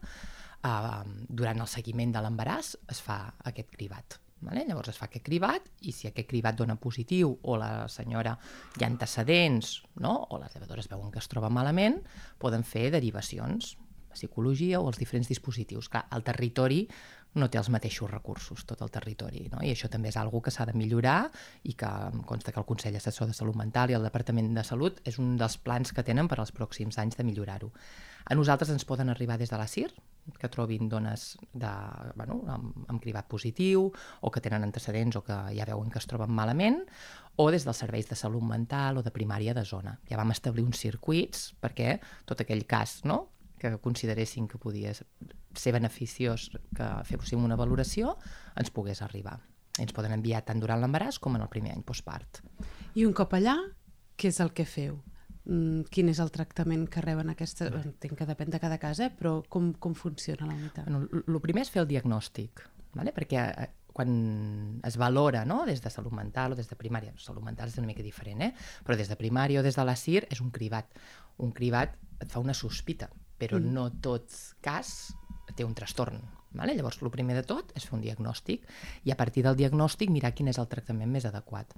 [0.61, 4.19] uh, durant el seguiment de l'embaràs es fa aquest cribat.
[4.41, 4.65] Vale?
[4.67, 8.35] Llavors es fa aquest cribat i si aquest cribat dona positiu o la senyora
[8.75, 10.15] hi ha antecedents no?
[10.29, 12.01] o les llevadores veuen que es troba malament,
[12.37, 13.75] poden fer derivacions
[14.15, 15.89] psicologia o als diferents dispositius.
[15.91, 16.85] Clar, al territori
[17.35, 19.59] no té els mateixos recursos tot el territori, no?
[19.59, 21.29] i això també és algo que s'ha de millorar
[21.67, 24.63] i que em consta que el Consell Assessor de Salut Mental i el Departament de
[24.63, 27.73] Salut és un dels plans que tenen per als pròxims anys de millorar-ho.
[28.25, 29.91] A nosaltres ens poden arribar des de la CIR,
[30.39, 31.71] que trobin dones de,
[32.15, 36.09] bueno, amb, amb cribat positiu o que tenen antecedents o que ja veuen que es
[36.09, 36.81] troben malament,
[37.35, 39.97] o des dels serveis de salut mental o de primària de zona.
[40.09, 43.29] Ja vam establir uns circuits perquè tot aquell cas no?
[43.59, 48.17] que consideressin que podia ser beneficiós que féssim una valoració,
[48.55, 49.39] ens pogués arribar.
[49.79, 52.41] Ens poden enviar tant durant l'embaràs com en el primer any postpart.
[52.95, 53.57] I un cop allà,
[54.15, 54.99] què és el que feu?
[55.45, 57.67] Mm, quin és el tractament que reben aquesta...
[57.69, 59.11] Entenc que depèn de cada cas, eh?
[59.13, 60.87] però com, com funciona la unitat?
[60.89, 62.63] Bueno, el primer és fer el diagnòstic,
[62.97, 63.13] vale?
[63.13, 64.15] perquè eh, quan
[64.83, 65.61] es valora no?
[65.69, 68.51] des de salut mental o des de primària, salut mental és una mica diferent, eh?
[68.83, 70.89] però des de primària o des de la CIR és un cribat.
[71.45, 73.75] Un cribat et fa una sospita, però mm.
[73.75, 74.33] no tot
[74.65, 75.13] cas
[75.55, 76.19] té un trastorn.
[76.55, 76.73] Vale?
[76.73, 78.65] Llavors, el primer de tot és fer un diagnòstic
[79.03, 81.73] i a partir del diagnòstic mirar quin és el tractament més adequat.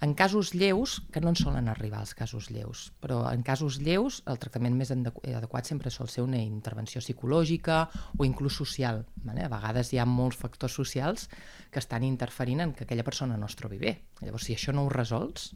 [0.00, 4.22] En casos lleus, que no en solen arribar els casos lleus, però en casos lleus
[4.24, 7.82] el tractament més adequat sempre sol ser una intervenció psicològica
[8.16, 9.02] o inclús social.
[9.26, 9.44] Vale?
[9.44, 11.28] A vegades hi ha molts factors socials
[11.70, 13.98] que estan interferint en que aquella persona no es trobi bé.
[14.24, 15.50] Llavors, si això no ho resols,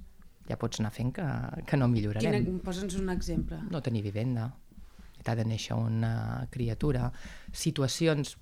[0.44, 1.26] ja pots anar fent que,
[1.64, 2.58] que no millorarem.
[2.64, 3.64] Posa'ns un exemple.
[3.72, 4.50] No tenir vivenda,
[5.24, 7.08] t'ha de néixer una criatura,
[7.52, 8.36] situacions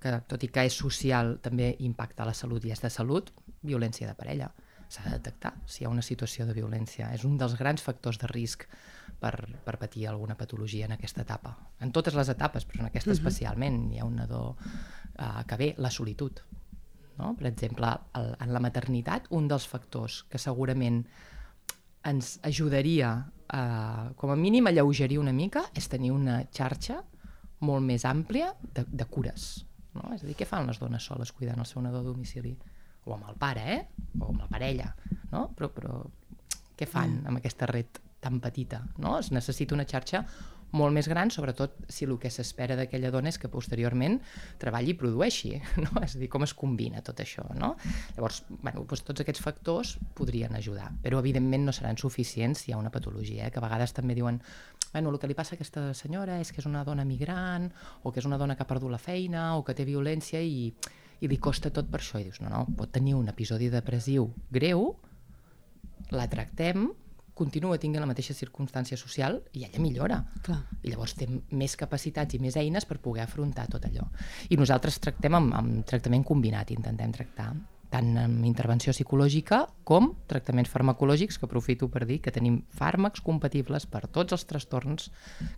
[0.00, 3.32] que, tot i que és social, també impacta la salut i és de salut,
[3.64, 4.50] violència de parella.
[4.90, 7.12] S'ha de detectar si hi ha una situació de violència.
[7.14, 8.66] És un dels grans factors de risc
[9.20, 11.54] per, per patir alguna patologia en aquesta etapa.
[11.80, 13.18] En totes les etapes, però en aquesta uh -huh.
[13.18, 16.40] especialment, hi ha un nadó uh, que ve, la solitud.
[17.18, 17.34] No?
[17.36, 21.04] Per exemple, el, en la maternitat, un dels factors que segurament
[22.02, 27.02] ens ajudaria eh, com a mínim alleugerir una mica és tenir una xarxa
[27.60, 29.66] molt més àmplia de, de cures.
[29.94, 30.08] No?
[30.14, 32.54] És a dir, què fan les dones soles cuidant el seu nadó a domicili?
[33.06, 33.82] O amb el pare, eh?
[34.20, 34.92] O amb la parella,
[35.32, 35.48] no?
[35.56, 35.98] Però, però
[36.76, 37.28] què fan mm.
[37.30, 38.82] amb aquesta red tan petita?
[39.00, 39.18] No?
[39.20, 40.24] Es necessita una xarxa
[40.76, 44.18] molt més gran, sobretot si el que s'espera d'aquella dona és que posteriorment
[44.62, 45.90] treballi i produeixi, no?
[46.04, 47.46] és a dir, com es combina tot això.
[47.58, 47.72] No?
[48.16, 52.76] Llavors, bueno, doncs tots aquests factors podrien ajudar, però evidentment no seran suficients si hi
[52.76, 53.50] ha una patologia, eh?
[53.50, 54.40] que a vegades també diuen
[54.92, 57.68] bueno, el que li passa a aquesta senyora és que és una dona migrant
[58.02, 60.72] o que és una dona que ha perdut la feina o que té violència i,
[61.20, 62.20] i li costa tot per això.
[62.20, 64.90] I dius, no, no, pot tenir un episodi depressiu greu,
[66.10, 66.88] la tractem,
[67.40, 70.20] continua tinguent la mateixa circumstància social i ella millora.
[70.44, 70.60] Clar.
[70.84, 74.08] I llavors té més capacitats i més eines per poder afrontar tot allò.
[74.50, 77.52] I nosaltres tractem amb, amb tractament combinat, intentem tractar
[77.90, 83.86] tant amb intervenció psicològica com tractaments farmacològics, que aprofito per dir que tenim fàrmacs compatibles
[83.90, 85.10] per tots els trastorns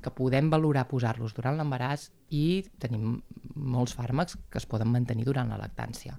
[0.03, 3.19] que podem valorar posar-los durant l'embaràs i tenim
[3.55, 6.17] molts fàrmacs que es poden mantenir durant la lactància.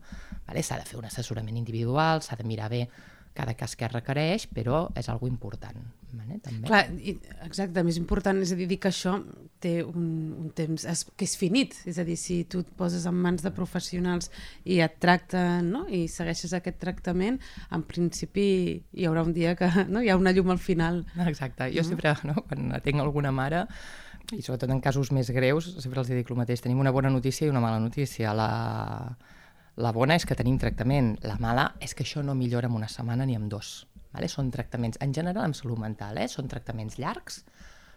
[0.47, 0.63] Vale?
[0.63, 2.87] S'ha de fer un assessorament individual, s'ha de mirar bé
[3.33, 5.81] cada cas que requereix, però és algo important.
[6.13, 6.37] Vale?
[6.45, 6.67] També.
[6.69, 9.15] Clar, i, exacte, més important és a dir, dir que això
[9.63, 10.05] té un,
[10.37, 13.41] un temps es, que és finit, és a dir, si tu et poses en mans
[13.41, 14.29] de professionals
[14.69, 15.83] i et tracten no?
[15.89, 17.39] i segueixes aquest tractament,
[17.73, 18.45] en principi
[18.93, 20.03] hi haurà un dia que no?
[20.03, 21.01] hi ha una llum al final.
[21.25, 21.89] Exacte, jo no?
[21.89, 22.45] sempre, no?
[22.45, 23.65] quan tinc alguna mare,
[24.31, 27.47] i sobretot en casos més greus, sempre els dic el mateix, tenim una bona notícia
[27.47, 28.31] i una mala notícia.
[28.33, 28.47] La,
[29.75, 32.89] la bona és que tenim tractament, la mala és que això no millora en una
[32.89, 33.83] setmana ni en dos.
[34.13, 34.29] Vale?
[34.29, 36.29] Són tractaments, en general en salut mental, eh?
[36.29, 37.41] són tractaments llargs,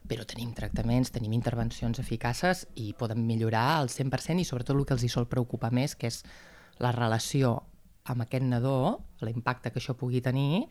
[0.07, 4.95] però tenim tractaments, tenim intervencions eficaces i poden millorar al 100% i sobretot el que
[4.97, 6.23] els hi sol preocupar més, que és
[6.83, 7.59] la relació
[8.07, 10.67] amb aquest nadó, l'impacte que això pugui tenir,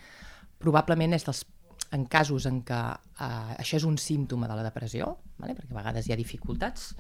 [0.62, 1.44] probablement és dels
[1.94, 5.56] en casos en què eh, això és un símptoma de la depressió, vale?
[5.58, 6.94] perquè a vegades hi ha dificultats,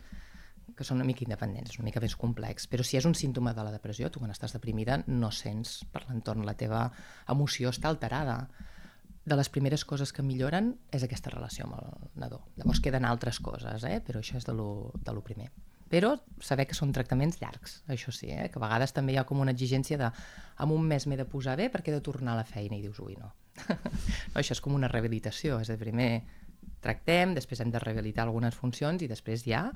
[0.75, 3.63] que són una mica independents, una mica més complex, però si és un símptoma de
[3.63, 6.87] la depressió, tu quan estàs deprimida no sents per l'entorn, la teva
[7.31, 8.41] emoció està alterada.
[9.25, 12.43] De les primeres coses que milloren és aquesta relació amb el nadó.
[12.59, 13.97] Llavors queden altres coses, eh?
[14.05, 15.49] però això és de lo, de lo primer.
[15.91, 18.47] Però saber que són tractaments llargs, això sí, eh?
[18.49, 20.09] que a vegades també hi ha com una exigència de
[20.63, 22.81] en un mes m'he de posar bé perquè he de tornar a la feina i
[22.81, 23.29] dius, ui, no.
[23.69, 26.09] no això és com una rehabilitació, és dir, primer
[26.81, 29.67] tractem, després hem de rehabilitar algunes funcions i després ja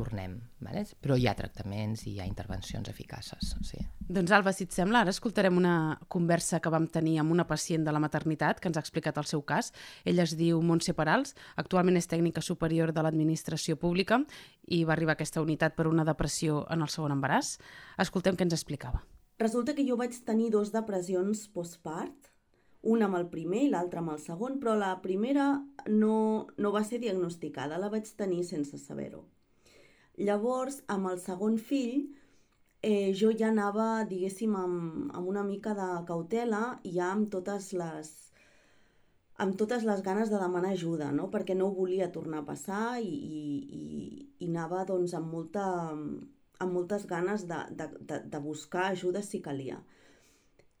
[0.00, 0.86] tornem, vale?
[1.00, 3.52] però hi ha tractaments i hi ha intervencions eficaces.
[3.66, 3.80] Sí.
[4.08, 5.74] Doncs Alba, si et sembla, ara escoltarem una
[6.08, 9.28] conversa que vam tenir amb una pacient de la maternitat que ens ha explicat el
[9.28, 9.72] seu cas.
[10.08, 14.22] Ella es diu Montse Perals, actualment és tècnica superior de l'administració pública
[14.66, 17.58] i va arribar a aquesta unitat per una depressió en el segon embaràs.
[18.00, 19.04] Escoltem què ens explicava.
[19.40, 22.28] Resulta que jo vaig tenir dos depressions postpart,
[22.82, 25.52] una amb el primer i l'altra amb el segon, però la primera
[25.86, 29.24] no, no va ser diagnosticada, la vaig tenir sense saber-ho.
[30.20, 32.08] Llavors, amb el segon fill,
[32.82, 37.72] eh, jo ja anava, diguéssim, amb, amb una mica de cautela i ja amb totes
[37.76, 38.10] les
[39.40, 41.30] amb totes les ganes de demanar ajuda, no?
[41.32, 43.44] perquè no ho volia tornar a passar i, i,
[43.78, 43.84] i,
[44.44, 49.40] i anava doncs, amb, molta, amb moltes ganes de, de, de, de buscar ajuda si
[49.40, 49.78] calia.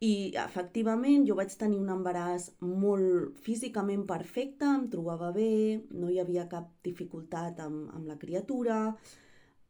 [0.04, 6.20] I efectivament jo vaig tenir un embaràs molt físicament perfecte, em trobava bé, no hi
[6.20, 8.78] havia cap dificultat amb, amb la criatura,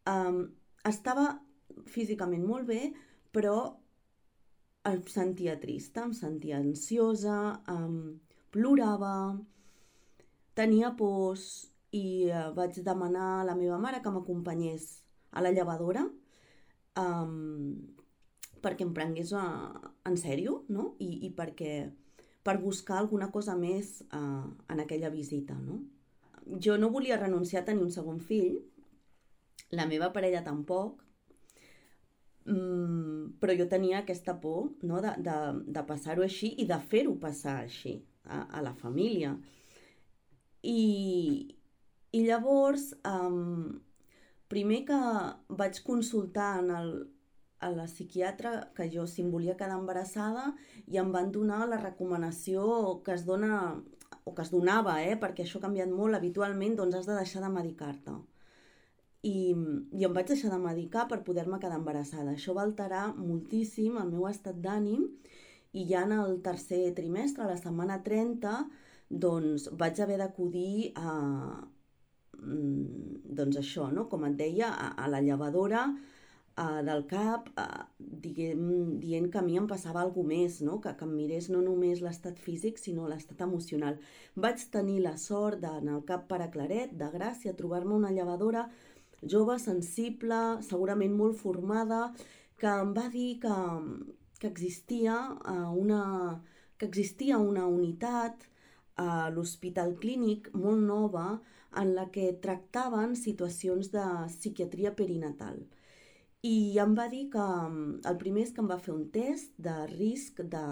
[0.08, 0.42] um,
[0.88, 1.40] estava
[1.90, 2.92] físicament molt bé,
[3.32, 3.56] però
[4.88, 9.36] em sentia trista, em sentia ansiosa, em plorava,
[10.56, 11.44] tenia pors
[11.92, 14.88] i eh, vaig demanar a la meva mare que m'acompanyés
[15.30, 16.04] a la llevadora
[16.98, 17.76] um,
[18.62, 20.94] perquè em prengués a, eh, en sèrio, no?
[21.00, 21.74] I, i perquè
[22.44, 25.80] per buscar alguna cosa més uh, en aquella visita, no?
[26.64, 28.58] Jo no volia renunciar a tenir un segon fill,
[29.70, 31.02] la meva parella tampoc,
[32.46, 35.00] mm, però jo tenia aquesta por no?
[35.04, 35.36] de, de,
[35.78, 39.36] de passar-ho així i de fer-ho passar així a, a la família.
[40.62, 40.82] I,
[42.12, 43.78] i llavors, um,
[44.50, 44.98] primer que
[45.62, 46.90] vaig consultar en el,
[47.60, 50.50] a la psiquiatra que jo si em volia quedar embarassada
[50.88, 53.78] i em van donar la recomanació que es dona
[54.24, 57.40] o que es donava, eh, perquè això ha canviat molt habitualment, doncs has de deixar
[57.44, 58.18] de medicar-te
[59.22, 62.32] i, i em vaig deixar de medicar per poder-me quedar embarassada.
[62.32, 65.06] Això va alterar moltíssim el meu estat d'ànim
[65.72, 68.54] i ja en el tercer trimestre, la setmana 30,
[69.10, 71.12] doncs vaig haver d'acudir a,
[72.38, 74.08] mm, doncs això, no?
[74.08, 75.84] com et deia, a, a la llevadora
[76.56, 80.80] a, del cap, a, diguem, dient que a mi em passava alguna més, no?
[80.80, 83.98] que, que em mirés no només l'estat físic, sinó l'estat emocional.
[84.34, 88.68] Vaig tenir la sort d'anar al cap per a Claret, de Gràcia, trobar-me una llevadora
[89.22, 92.08] jove, sensible, segurament molt formada,
[92.60, 93.56] que em va dir que,
[94.40, 96.02] que existia uh, una
[96.80, 98.46] que existia una unitat
[98.96, 101.26] a l'Hospital Clínic molt nova
[101.76, 105.60] en la que tractaven situacions de psiquiatria perinatal.
[106.40, 107.46] I em va dir que
[108.08, 110.64] el primer és que em va fer un test de risc de,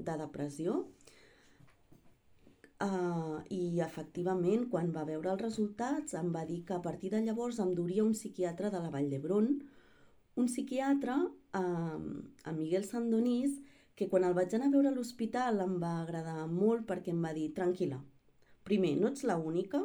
[0.00, 0.78] de depressió
[2.80, 7.20] Uh, I efectivament, quan va veure els resultats, em va dir que a partir de
[7.20, 9.50] llavors em duria un psiquiatre de la Vall d'Hebron,
[10.40, 11.16] un psiquiatre,
[11.60, 12.00] uh,
[12.48, 13.58] a Miguel Sandonís,
[13.94, 17.20] que quan el vaig anar a veure a l'hospital em va agradar molt perquè em
[17.20, 17.98] va dir, tranquil·la,
[18.64, 19.82] primer, no ets la única,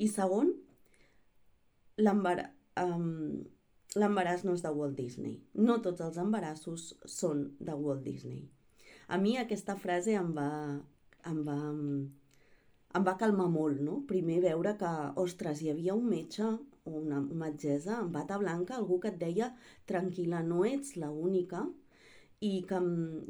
[0.00, 0.54] i segon,
[2.00, 2.48] l'embaràs
[2.80, 3.44] um,
[4.48, 5.36] no és de Walt Disney.
[5.52, 8.46] No tots els embarassos són de Walt Disney.
[9.12, 10.48] A mi aquesta frase em va,
[11.28, 11.60] em va
[12.98, 14.00] em va calmar molt, no?
[14.08, 14.90] Primer veure que,
[15.22, 16.48] ostres, hi havia un metge
[16.84, 19.52] o una metgessa en bata blanca, algú que et deia
[19.90, 21.64] tranquil·la, no ets la única,
[22.42, 22.78] i que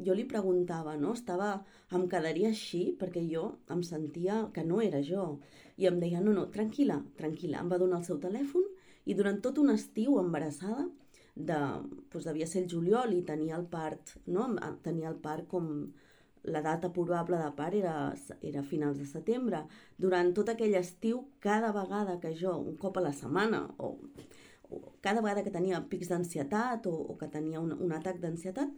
[0.05, 1.13] jo li preguntava, no?
[1.13, 1.51] Estava,
[1.93, 3.43] em quedaria així perquè jo
[3.75, 5.27] em sentia que no era jo.
[5.77, 7.61] I em deia, no, no, tranquil·la, tranquil·la.
[7.61, 8.65] Em va donar el seu telèfon
[9.05, 10.87] i durant tot un estiu embarassada,
[11.35, 11.59] de,
[12.13, 14.49] doncs devia ser el juliol i tenia el part, no?
[14.85, 15.69] Tenia el part com
[16.43, 19.63] la data probable de part era, era finals de setembre.
[19.97, 23.95] Durant tot aquell estiu, cada vegada que jo, un cop a la setmana, o,
[24.69, 28.73] o cada vegada que tenia pics d'ansietat o, o que tenia un, un atac d'ansietat,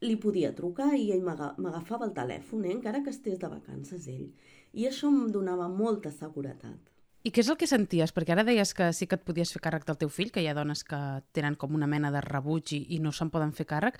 [0.00, 2.72] li podia trucar i ell m'agafava el telèfon, eh?
[2.72, 4.30] encara que estés de vacances ell.
[4.72, 6.78] I això em donava molta seguretat.
[7.20, 8.14] I què és el que senties?
[8.16, 10.48] Perquè ara deies que sí que et podies fer càrrec del teu fill, que hi
[10.48, 11.00] ha dones que
[11.36, 13.98] tenen com una mena de rebuig i, i no se'n poden fer càrrec,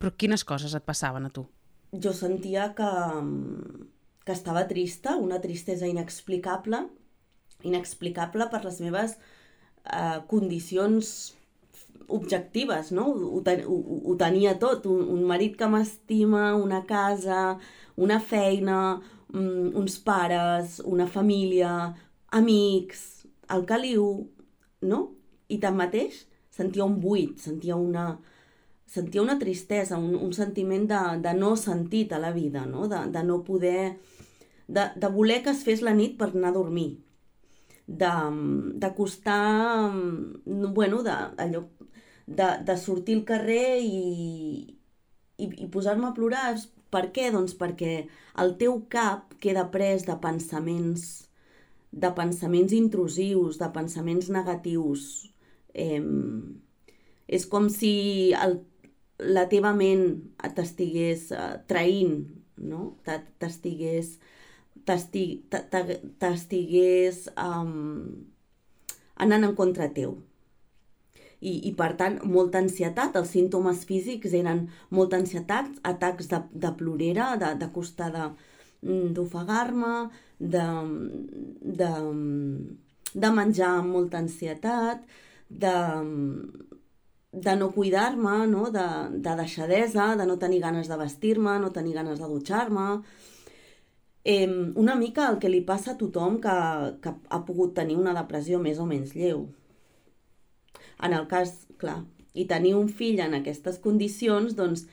[0.00, 1.46] però quines coses et passaven a tu?
[1.92, 2.90] Jo sentia que,
[4.26, 6.86] que estava trista, una tristesa inexplicable,
[7.64, 11.34] inexplicable per les meves eh, condicions
[12.08, 13.06] objectives, no?
[13.10, 17.56] Ho, ten, ho, ho tenia tot, un, un marit que m'estima, una casa,
[17.96, 19.00] una feina,
[19.32, 21.72] um, uns pares, una família,
[22.38, 24.06] amics, el caliu,
[24.86, 25.02] no?
[25.50, 26.24] I tanmateix
[26.56, 28.16] sentia un buit, sentia una,
[28.86, 32.88] sentia una tristesa, un, un sentiment de, de no sentit a la vida, no?
[32.88, 33.96] De, de no poder...
[34.66, 36.88] De, de voler que es fes la nit per anar a dormir,
[37.86, 38.08] de,
[38.82, 39.92] de costar,
[40.44, 41.60] bueno, de, allò,
[42.26, 44.74] de, de sortir al carrer i,
[45.38, 46.56] i, i posar-me a plorar.
[46.90, 47.30] Per què?
[47.34, 47.94] Doncs perquè
[48.42, 51.06] el teu cap queda pres de pensaments,
[51.90, 55.28] de pensaments intrusius, de pensaments negatius.
[55.74, 56.02] Eh,
[57.26, 58.60] és com si el,
[59.18, 60.06] la teva ment
[60.56, 62.18] t'estigués uh, traint,
[62.56, 62.96] no?
[63.40, 64.18] T'estigués
[66.20, 68.24] t'estigués um,
[69.16, 70.16] anant en contra teu.
[71.40, 73.16] i, i per tant, molta ansietat.
[73.20, 78.24] Els símptomes físics eren molta ansietat, atacs de, de plorera, de, de costar de,
[78.86, 79.92] mm, d'ofegar-me,
[80.38, 80.64] de,
[81.82, 81.90] de,
[83.26, 85.04] de menjar amb molta ansietat,
[85.64, 85.74] de,
[87.36, 88.70] de no cuidar-me, no?
[88.72, 92.86] de, de deixadesa, de no tenir ganes de vestir-me, no tenir ganes de dutxar-me,
[94.24, 96.56] eh, una mica el que li passa a tothom que,
[97.04, 99.44] que ha pogut tenir una depressió més o menys lleu.
[101.04, 102.00] En el cas, clar,
[102.32, 104.86] i tenir un fill en aquestes condicions, doncs,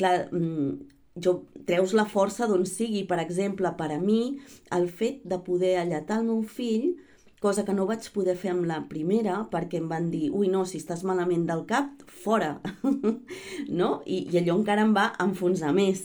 [0.00, 0.72] clar, mm,
[1.20, 1.36] jo
[1.68, 3.04] treus la força d'on sigui.
[3.04, 4.40] Per exemple, per a mi,
[4.72, 6.94] el fet de poder alletar el meu fill,
[7.40, 10.66] cosa que no vaig poder fer amb la primera, perquè em van dir, ui, no,
[10.68, 12.58] si estàs malament del cap, fora,
[13.80, 13.90] no?
[14.04, 16.04] I, I allò encara em va enfonsar més.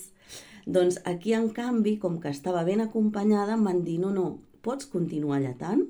[0.65, 4.29] Doncs aquí, en canvi, com que estava ben acompanyada, em van dir, no, no,
[4.65, 5.83] pots continuar lletant,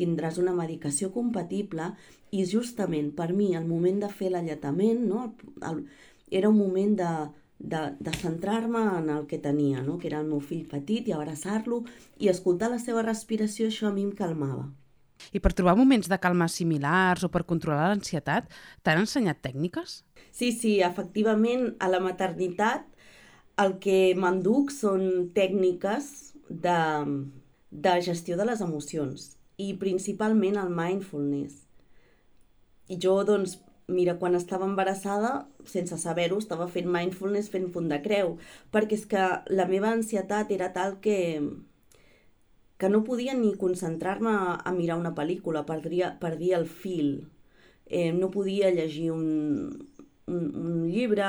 [0.00, 1.92] tindràs una medicació compatible
[2.32, 5.80] i justament per mi el moment de fer l'alletament no, el, el,
[6.40, 7.10] era un moment de,
[7.60, 9.98] de, de centrar-me en el que tenia, no?
[9.98, 11.84] que era el meu fill petit i abraçar-lo
[12.18, 14.70] i escoltar la seva respiració, això a mi em calmava.
[15.36, 18.48] I per trobar moments de calma similars o per controlar l'ansietat,
[18.82, 20.00] t'han ensenyat tècniques?
[20.32, 22.88] Sí, sí, efectivament, a la maternitat
[23.60, 26.80] el que m'enduc són tècniques de,
[27.70, 31.66] de gestió de les emocions i principalment el mindfulness.
[32.90, 33.58] I jo, doncs,
[33.90, 38.36] mira, quan estava embarassada, sense saber-ho, estava fent mindfulness fent punt de creu,
[38.74, 41.18] perquè és que la meva ansietat era tal que
[42.80, 44.32] que no podia ni concentrar-me
[44.64, 47.28] a mirar una pel·lícula, perdia, perdia el fil.
[47.84, 49.26] Eh, no podia llegir un,
[50.24, 51.26] un, un llibre,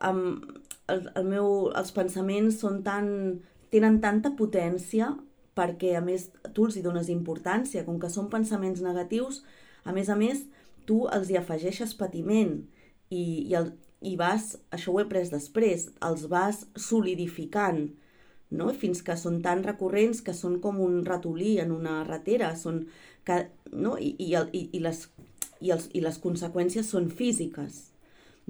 [0.00, 0.48] amb,
[0.90, 3.06] el, el meu, els pensaments són tan,
[3.70, 5.12] tenen tanta potència
[5.54, 9.44] perquè a més tu els hi dones importància, com que són pensaments negatius,
[9.84, 10.44] a més a més
[10.88, 12.56] tu els hi afegeixes patiment
[13.10, 17.88] i, i, el, i vas, això ho he pres després, els vas solidificant,
[18.50, 18.70] no?
[18.74, 22.84] fins que són tan recurrents que són com un ratolí en una ratera, són
[23.26, 23.96] que, no?
[23.98, 25.04] I, i, i, i, les,
[25.60, 27.86] i, els, i les conseqüències són físiques.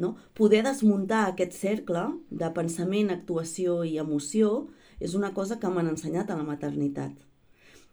[0.01, 0.15] No?
[0.39, 6.31] Poder desmuntar aquest cercle de pensament, actuació i emoció és una cosa que m'han ensenyat
[6.31, 7.13] a la maternitat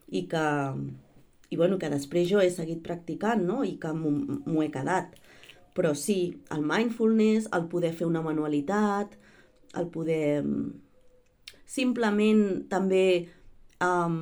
[0.08, 0.46] i que,
[1.48, 3.62] i bueno, que després jo he seguit practicant no?
[3.64, 5.16] i que m'ho he quedat.
[5.76, 9.14] Però sí, el mindfulness, el poder fer una manualitat,
[9.78, 10.42] el poder
[11.68, 13.28] simplement també
[13.84, 14.18] um,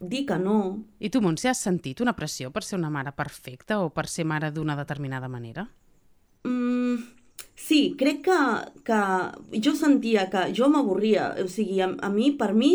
[0.00, 0.60] dir que no.
[0.98, 4.26] I tu, Montse, has sentit una pressió per ser una mare perfecta o per ser
[4.26, 5.66] mare d'una determinada manera?
[6.48, 6.96] Mm,
[7.54, 8.40] sí, crec que,
[8.86, 9.00] que
[9.60, 12.72] jo sentia que jo m'avorria, o sigui, a, a mi, per mi,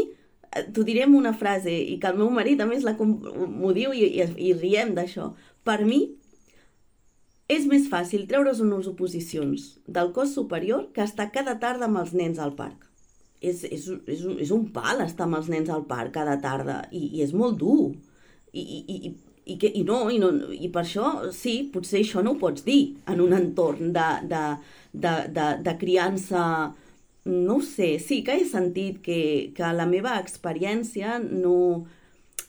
[0.73, 4.27] t'ho diré una frase, i que el meu marit a més m'ho diu i, i,
[4.49, 5.31] i riem d'això.
[5.65, 6.01] Per mi,
[7.51, 12.13] és més fàcil treure's unes oposicions del cos superior que estar cada tarda amb els
[12.13, 12.87] nens al parc.
[13.41, 16.79] És, és, és, un, és un pal estar amb els nens al parc cada tarda
[16.91, 17.93] i, i és molt dur.
[18.55, 19.15] I, i, i
[19.45, 22.65] i, que, i no, i no, i per això sí, potser això no ho pots
[22.65, 24.41] dir en un entorn de, de,
[24.91, 26.41] de, de, de criança
[27.25, 31.55] no sé, sí que he sentit que, que la meva experiència no,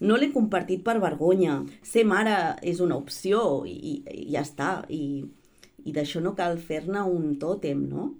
[0.01, 1.63] no l'he compartit per vergonya.
[1.83, 4.71] Ser mare és una opció i, i ja està.
[4.93, 5.25] I,
[5.87, 8.11] i d'això no cal fer-ne un tòtem, no?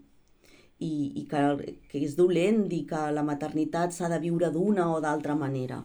[0.81, 1.43] I, i que,
[1.91, 5.83] que és dolent dir que la maternitat s'ha de viure d'una o d'altra manera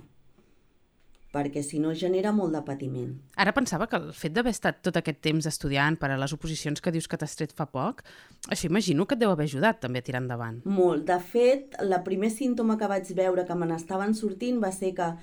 [1.31, 3.11] perquè si no genera molt de patiment.
[3.39, 6.83] Ara pensava que el fet d'haver estat tot aquest temps estudiant per a les oposicions
[6.83, 8.03] que dius que t'has tret fa poc,
[8.49, 10.61] això imagino que et deu haver ajudat també a tirar endavant.
[10.65, 11.05] Molt.
[11.07, 15.13] De fet, la primer símptoma que vaig veure que me n'estaven sortint va ser que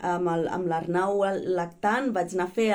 [0.00, 1.24] amb l'Arnau
[1.56, 2.68] lactant vaig anar a fer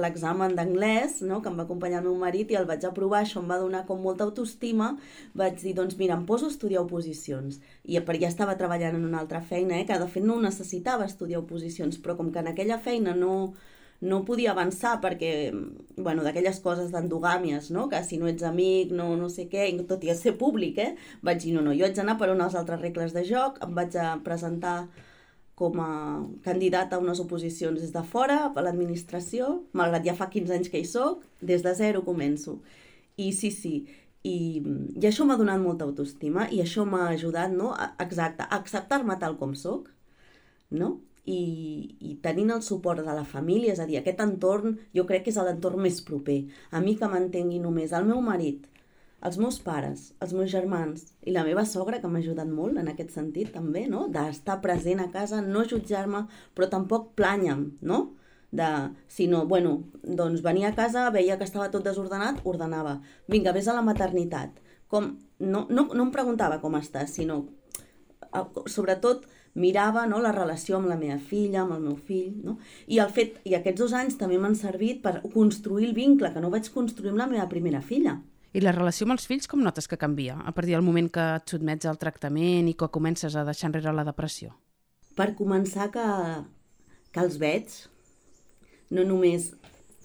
[0.00, 1.40] l'examen d'anglès, no?
[1.42, 3.84] que em va acompanyar el meu marit i el vaig aprovar, això em va donar
[3.86, 4.94] com molta autoestima,
[5.34, 7.60] vaig dir, doncs mira, em poso a estudiar oposicions.
[7.84, 9.86] I per ja estava treballant en una altra feina, eh?
[9.86, 13.54] que de fet no necessitava estudiar oposicions, però com que en aquella feina no,
[14.02, 15.32] no podia avançar perquè,
[15.96, 17.88] bueno, d'aquelles coses d'endogàmies, no?
[17.88, 20.92] que si no ets amic, no, no sé què, tot i ser públic, eh?
[21.22, 23.96] vaig dir, no, no, jo haig d'anar per unes altres regles de joc, em vaig
[23.96, 24.78] a presentar
[25.54, 25.90] com a
[26.42, 30.80] candidat a unes oposicions des de fora, a l'administració, malgrat ja fa 15 anys que
[30.82, 32.58] hi sóc, des de zero començo.
[33.16, 33.76] I sí, sí,
[34.24, 34.36] i,
[34.98, 39.18] i això m'ha donat molta autoestima i això m'ha ajudat, no?, a, exacte, a acceptar-me
[39.20, 39.90] tal com sóc,
[40.74, 40.96] no?
[41.24, 41.40] I,
[42.04, 45.32] i tenint el suport de la família, és a dir, aquest entorn jo crec que
[45.32, 46.42] és l'entorn més proper.
[46.72, 48.66] A mi que m'entengui només el meu marit,
[49.24, 52.90] els meus pares, els meus germans i la meva sogra, que m'ha ajudat molt en
[52.92, 54.06] aquest sentit també, no?
[54.12, 58.02] d'estar present a casa, no jutjar-me, però tampoc planya'm, no?
[58.54, 58.68] de,
[59.08, 63.00] si no, bueno, doncs venia a casa, veia que estava tot desordenat, ordenava.
[63.26, 64.60] Vinga, vés a la maternitat.
[64.92, 67.42] Com, no, no, no em preguntava com estàs, sinó
[68.66, 72.56] sobretot mirava no, la relació amb la meva filla, amb el meu fill, no?
[72.86, 76.42] I, el fet, I aquests dos anys també m'han servit per construir el vincle que
[76.42, 78.16] no vaig construir amb la meva primera filla.
[78.54, 81.22] I la relació amb els fills com notes que canvia a partir del moment que
[81.40, 84.52] et sotmets al tractament i que comences a deixar enrere la depressió?
[85.18, 86.04] Per començar que,
[87.10, 87.74] que els veig,
[88.94, 89.50] no només,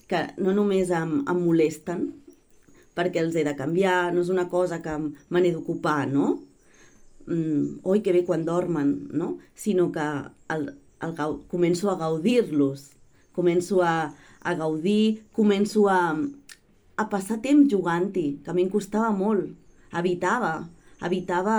[0.10, 2.08] que no només em, em molesten,
[2.98, 6.40] perquè els he de canviar, no és una cosa que me n'he d'ocupar, no?
[7.30, 9.36] Mm, oi, que bé quan dormen, no?
[9.54, 10.08] Sinó que
[10.56, 10.72] el,
[11.06, 11.14] el,
[11.54, 12.90] començo a gaudir-los,
[13.38, 13.96] començo a,
[14.42, 16.02] a gaudir, començo a,
[17.00, 19.54] a passar temps jugant-hi, que a mi em costava molt.
[19.96, 20.54] Evitava,
[21.06, 21.56] evitava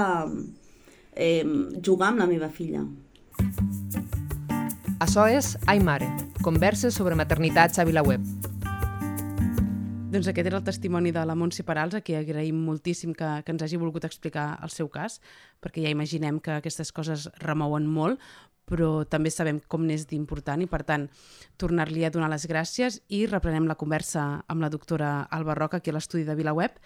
[1.16, 1.44] eh,
[1.80, 2.84] jugar amb la meva filla.
[5.00, 6.12] Això és Ai Mare,
[6.44, 8.49] converses sobre maternitats a VilaWeb.
[10.10, 13.52] Doncs aquest era el testimoni de la Montse Perals, a qui agraïm moltíssim que, que
[13.54, 15.20] ens hagi volgut explicar el seu cas,
[15.62, 18.18] perquè ja imaginem que aquestes coses remouen molt,
[18.66, 21.06] però també sabem com n'és d'important i, per tant,
[21.62, 25.94] tornar-li a donar les gràcies i reprenem la conversa amb la doctora Alba Roca aquí
[25.94, 26.82] a l'estudi de VilaWeb.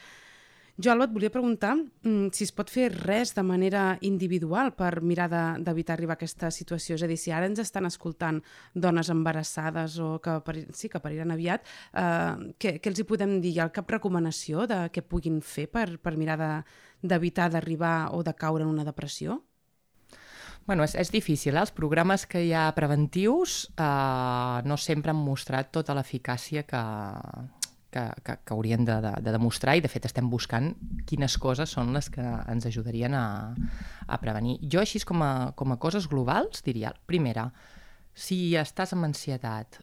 [0.77, 5.05] Jo, Alba, et volia preguntar mm, si es pot fer res de manera individual per
[5.07, 6.97] mirar d'evitar de, arribar a aquesta situació.
[6.99, 8.41] És a dir, si ara ens estan escoltant
[8.75, 10.35] dones embarassades o que,
[10.75, 11.63] sí, que pariran aviat,
[11.95, 13.55] eh, què, què els hi podem dir?
[13.55, 18.25] Hi ha cap recomanació de què puguin fer per, per mirar d'evitar de, d'arribar o
[18.27, 19.45] de caure en una depressió?
[20.67, 21.63] Bueno, és, és difícil, eh?
[21.63, 26.83] Els programes que hi ha preventius eh, no sempre han mostrat tota l'eficàcia que,
[27.95, 30.73] que, que, que haurien de, de, de demostrar i, de fet, estem buscant
[31.09, 33.25] quines coses són les que ens ajudarien a,
[34.07, 34.59] a prevenir.
[34.67, 37.49] Jo, així com a, com a coses globals, diria, primera,
[38.15, 39.81] si estàs amb ansietat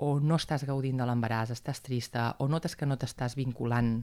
[0.00, 3.98] o no estàs gaudint de l'embaràs, estàs trista o notes que no t'estàs vinculant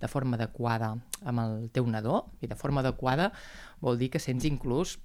[0.00, 0.94] de forma adequada
[1.24, 3.30] amb el teu nadó, i de forma adequada
[3.84, 4.96] vol dir que sents inclús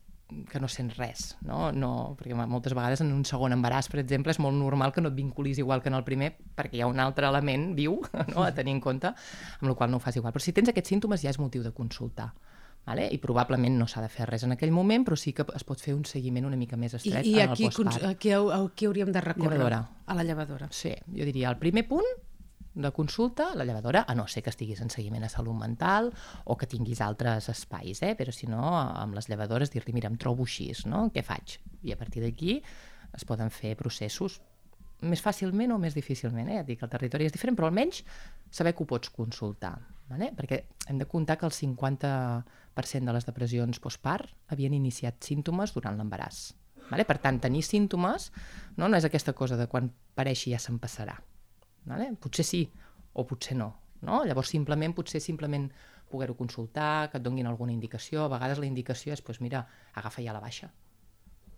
[0.50, 1.72] que no sents res, no?
[1.74, 2.16] no?
[2.20, 5.18] perquè moltes vegades en un segon embaràs, per exemple, és molt normal que no et
[5.18, 7.98] vinculis igual que en el primer, perquè hi ha un altre element viu
[8.34, 8.46] no?
[8.46, 10.36] a tenir en compte, amb el qual no ho fas igual.
[10.36, 12.32] Però si tens aquests símptomes ja és motiu de consultar.
[12.86, 13.10] Vale?
[13.12, 15.82] I probablement no s'ha de fer res en aquell moment, però sí que es pot
[15.82, 18.00] fer un seguiment una mica més estret I, i en el postpart.
[18.02, 19.60] I aquí, aquí hauríem de recórrer?
[19.60, 19.84] Llevadora.
[20.08, 20.70] A la llevadora.
[20.72, 22.08] Sí, jo diria el primer punt
[22.82, 26.12] de consulta, la llevadora, a no ser que estiguis en seguiment a salut mental
[26.46, 28.16] o que tinguis altres espais, eh?
[28.20, 31.08] però si no, amb les llevadores dir-li, mira, em trobo així, no?
[31.14, 31.60] què faig?
[31.84, 32.60] I a partir d'aquí
[33.16, 34.40] es poden fer processos
[35.02, 36.64] més fàcilment o més difícilment, eh?
[36.68, 38.04] dic, el territori és diferent, però almenys
[38.52, 39.78] saber que ho pots consultar,
[40.10, 40.32] vale?
[40.36, 46.00] perquè hem de comptar que el 50% de les depressions postpart havien iniciat símptomes durant
[46.00, 46.50] l'embaràs.
[46.90, 47.06] Vale?
[47.06, 48.32] Per tant, tenir símptomes
[48.78, 51.20] no, no és aquesta cosa de quan pareixi ja se'n passarà.
[51.86, 52.12] Vale?
[52.20, 52.64] Potser sí,
[53.14, 53.70] o potser no.
[54.02, 54.24] no?
[54.26, 55.70] Llavors, simplement, potser simplement
[56.10, 58.26] poder-ho consultar, que et donguin alguna indicació.
[58.26, 59.66] A vegades la indicació és, doncs mira,
[59.96, 60.72] agafa ja la baixa.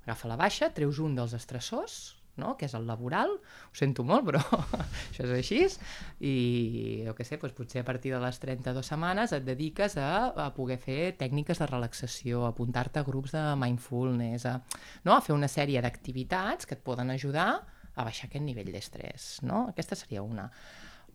[0.04, 2.02] Agafa la baixa, treus un dels estressors,
[2.42, 2.56] no?
[2.58, 4.42] que és el laboral, ho sento molt, però
[5.12, 5.60] això és així,
[6.26, 6.34] i
[7.06, 10.50] jo què sé, doncs potser a partir de les 32 setmanes et dediques a, a
[10.56, 14.58] poder fer tècniques de relaxació, apuntar-te a grups de mindfulness, a,
[15.06, 15.16] no?
[15.16, 17.52] a fer una sèrie d'activitats que et poden ajudar
[17.96, 19.40] a baixar aquest nivell d'estrès.
[19.48, 19.66] No?
[19.72, 20.50] Aquesta seria una.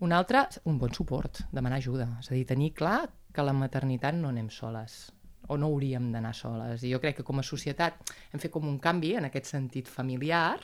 [0.04, 2.08] Una altra, un bon suport, demanar ajuda.
[2.20, 5.06] És a dir, tenir clar que la maternitat no anem soles
[5.48, 6.82] o no hauríem d'anar soles.
[6.82, 9.88] I jo crec que com a societat hem fet com un canvi en aquest sentit
[9.88, 10.58] familiar,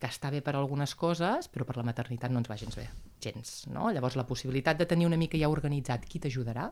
[0.00, 2.84] que està bé per algunes coses, però per la maternitat no ens va gens bé,
[3.22, 3.52] gens.
[3.72, 3.86] No?
[3.94, 6.66] Llavors, la possibilitat de tenir una mica ja organitzat qui t'ajudarà,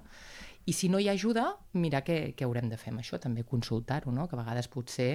[0.67, 1.47] i si no hi ha ajuda,
[1.79, 4.27] mirar què, què haurem de fer amb això, també consultar-ho, no?
[4.29, 5.13] que a vegades potser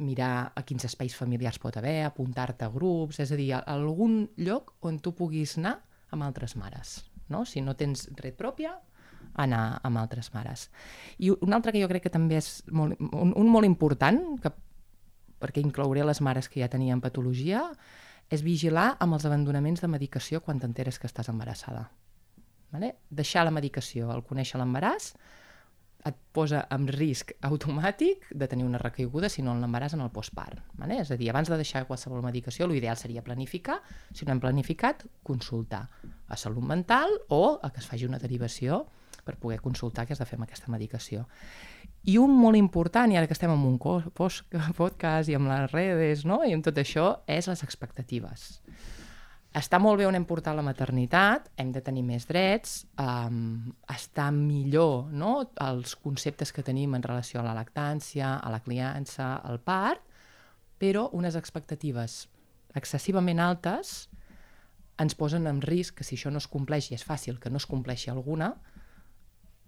[0.00, 4.22] mirar a quins espais familiars pot haver, apuntar-te a grups, és a dir, a algun
[4.40, 5.76] lloc on tu puguis anar
[6.10, 7.04] amb altres mares.
[7.28, 7.44] No?
[7.44, 8.74] Si no tens red pròpia,
[9.34, 10.68] anar amb altres mares.
[11.18, 14.52] I un altre que jo crec que també és molt, un, un molt important, que,
[15.40, 17.68] perquè inclouré les mares que ja tenien patologia,
[18.30, 21.88] és vigilar amb els abandonaments de medicació quan t'enteres que estàs embarassada.
[22.70, 22.94] Vale?
[23.10, 25.12] Deixar la medicació al conèixer l'embaràs,
[26.06, 30.62] et posa en risc automàtic de tenir una recaiguda si no l'embaràs en el postpart.
[30.80, 31.00] Vale?
[31.02, 33.80] És a dir, abans de deixar qualsevol medicació, l'ideal seria planificar,
[34.14, 35.86] si no hem planificat, consultar
[36.28, 38.86] a salut mental o a que es faci una derivació
[39.24, 41.26] per poder consultar què has de fer amb aquesta medicació.
[42.08, 46.24] I un molt important, i ara que estem en un podcast i amb les redes
[46.24, 46.40] no?
[46.48, 48.62] i amb tot això, és les expectatives
[49.56, 54.28] està molt bé on hem portat la maternitat, hem de tenir més drets, um, està
[54.34, 55.32] millor no?
[55.66, 60.04] els conceptes que tenim en relació a la lactància, a la criança, al part,
[60.78, 62.22] però unes expectatives
[62.78, 64.08] excessivament altes
[65.00, 67.58] ens posen en risc que si això no es compleix, i és fàcil que no
[67.58, 68.52] es compleixi alguna,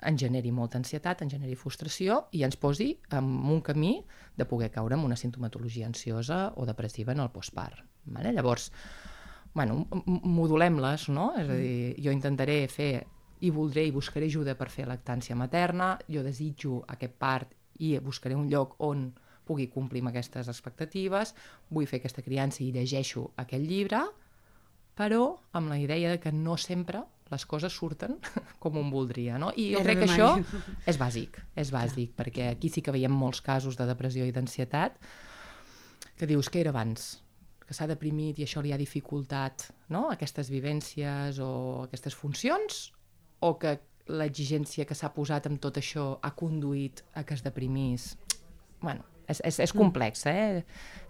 [0.02, 3.94] en generi molta ansietat, en generi frustració i ens posi en un camí
[4.36, 7.82] de poder caure en una sintomatologia ansiosa o depressiva en el postpart.
[8.04, 8.32] Vale?
[8.34, 8.70] Llavors,
[9.54, 11.32] bueno, modulem-les, no?
[11.38, 12.92] És a dir, jo intentaré fer
[13.42, 18.36] i voldré i buscaré ajuda per fer lactància materna, jo desitjo aquest part i buscaré
[18.38, 19.10] un lloc on
[19.44, 21.34] pugui complir amb aquestes expectatives,
[21.70, 24.04] vull fer aquesta criança i llegeixo aquest llibre,
[24.94, 25.24] però
[25.58, 28.18] amb la idea de que no sempre les coses surten
[28.62, 29.50] com un voldria, no?
[29.56, 30.30] I jo Era crec que això
[30.86, 35.00] és bàsic, és bàsic, perquè aquí sí que veiem molts casos de depressió i d'ansietat
[36.18, 37.21] que dius que era abans,
[37.72, 40.10] que s'ha deprimit i això li ha dificultat no?
[40.12, 41.52] aquestes vivències o
[41.86, 42.90] aquestes funcions,
[43.40, 43.78] o que
[44.12, 48.12] l'exigència que s'ha posat amb tot això ha conduït a que es deprimís.
[48.82, 50.62] bueno, és, és, és complex, eh?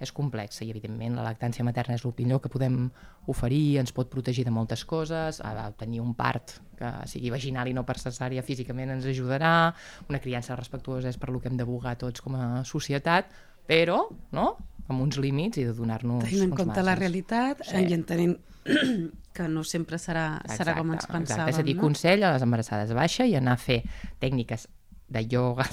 [0.03, 2.91] És complex i evidentment la lactància materna és el millor que podem
[3.33, 7.75] oferir, ens pot protegir de moltes coses, a tenir un part que sigui vaginal i
[7.75, 9.73] no per cesària físicament ens ajudarà,
[10.09, 13.33] una criança respectuosa és per lo que hem d'abogar tots com a societat,
[13.67, 14.05] però,
[14.37, 14.47] no?,
[14.89, 16.99] amb uns límits i de donar-nos Tenint en compte la marges.
[17.01, 17.77] realitat Sí.
[17.77, 17.85] sí.
[17.91, 18.37] i entenent
[19.37, 21.23] que no sempre serà, serà com ens pensàvem.
[21.49, 21.81] Exacte, és a dir, no?
[21.87, 23.83] consell a les embarassades baixa i anar a fer
[24.21, 24.69] tècniques
[25.13, 25.67] de ioga,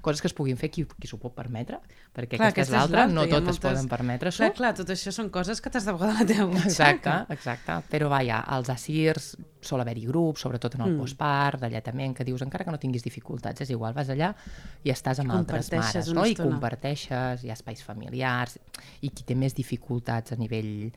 [0.00, 1.80] coses que es puguin fer qui, qui s'ho pot permetre,
[2.14, 4.44] perquè Clar, aquesta és l'altra, no totes moltes- poden permetre-s'ho.
[4.44, 7.16] Clar, clar, tot això són coses que t'has de pagar de la teva butxaca.
[7.28, 7.78] Exacte, exacte.
[7.90, 9.32] Però vaja, als ASIRs
[9.64, 10.98] sol haver-hi grups, sobretot en el Mm.
[11.00, 14.34] postpart, d'alletament, que dius, encara que no tinguis dificultats, és igual, vas allà
[14.84, 16.26] i estàs amb altres Comparteixes mares, no?
[16.26, 18.58] I comparteixes, hi ha espais familiars,
[19.00, 20.92] i qui té més dificultats a nivell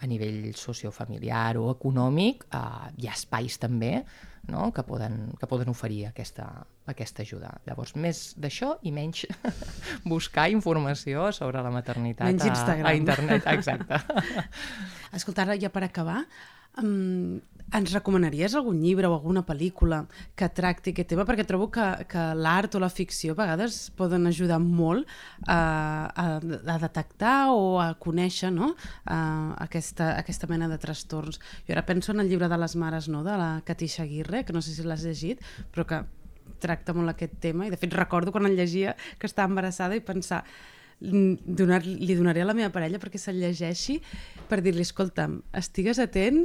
[0.00, 3.96] a nivell sociofamiliar o econòmic, eh, hi ha espais també
[4.48, 4.72] no?
[4.72, 6.48] que, poden, que poden oferir aquesta,
[6.88, 7.52] aquesta ajuda.
[7.68, 9.26] Llavors, més d'això i menys
[10.12, 12.88] buscar informació sobre la maternitat Menys a, Instagram.
[12.88, 13.48] a internet.
[13.56, 14.00] Exacte.
[15.14, 16.22] Escolta, ara ja per acabar,
[16.82, 17.38] um,
[17.74, 20.02] ens recomanaries algun llibre o alguna pel·lícula
[20.38, 21.26] que tracti aquest tema?
[21.28, 25.08] Perquè trobo que, que l'art o la ficció a vegades poden ajudar molt
[25.46, 25.58] a,
[26.08, 28.72] a, a detectar o a conèixer no?
[28.72, 31.42] uh, aquesta, aquesta mena de trastorns.
[31.66, 33.24] Jo ara penso en el llibre de les mares no?
[33.26, 35.44] de la Katisha Aguirre, que no sé si l'has llegit,
[35.74, 36.02] però que
[36.58, 40.00] tracta molt aquest tema i de fet recordo quan el llegia que estava embarassada i
[40.02, 43.98] pensar "Mm, donar, li donaré a la meva parella perquè se'l llegeixi
[44.48, 46.40] per dir-li, escolta'm, estigues atent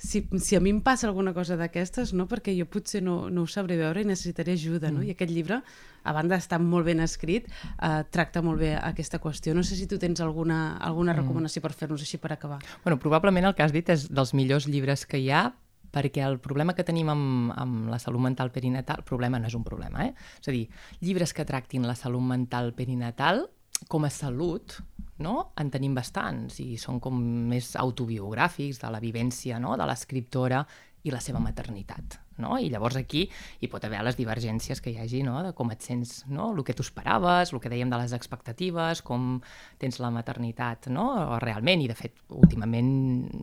[0.00, 2.28] si, si a mi em passa alguna cosa d'aquestes, no?
[2.30, 5.02] perquè jo potser no, no ho sabré veure i necessitaré ajuda, no?
[5.04, 5.60] I aquest llibre,
[6.08, 9.54] a banda d'estar molt ben escrit, eh, tracta molt bé aquesta qüestió.
[9.54, 12.62] No sé si tu tens alguna, alguna recomanació per fer-nos així per acabar.
[12.84, 15.48] Bueno, probablement el que has dit és dels millors llibres que hi ha,
[15.92, 19.64] perquè el problema que tenim amb, amb la salut mental perinatal, problema no és un
[19.64, 20.14] problema, eh?
[20.40, 20.66] És a dir,
[21.00, 23.48] llibres que tractin la salut mental perinatal
[23.88, 24.78] com a salut,
[25.22, 25.52] no?
[25.58, 27.18] en tenim bastants i són com
[27.50, 29.76] més autobiogràfics de la vivència no?
[29.78, 30.64] de l'escriptora
[31.04, 32.18] i la seva maternitat.
[32.38, 32.56] No?
[32.58, 33.24] I llavors aquí
[33.60, 35.40] hi pot haver les divergències que hi hagi, no?
[35.42, 36.52] de com et sents, no?
[36.54, 39.40] el que tu esperaves, el que dèiem de les expectatives, com
[39.78, 41.08] tens la maternitat no?
[41.42, 42.90] realment, i de fet últimament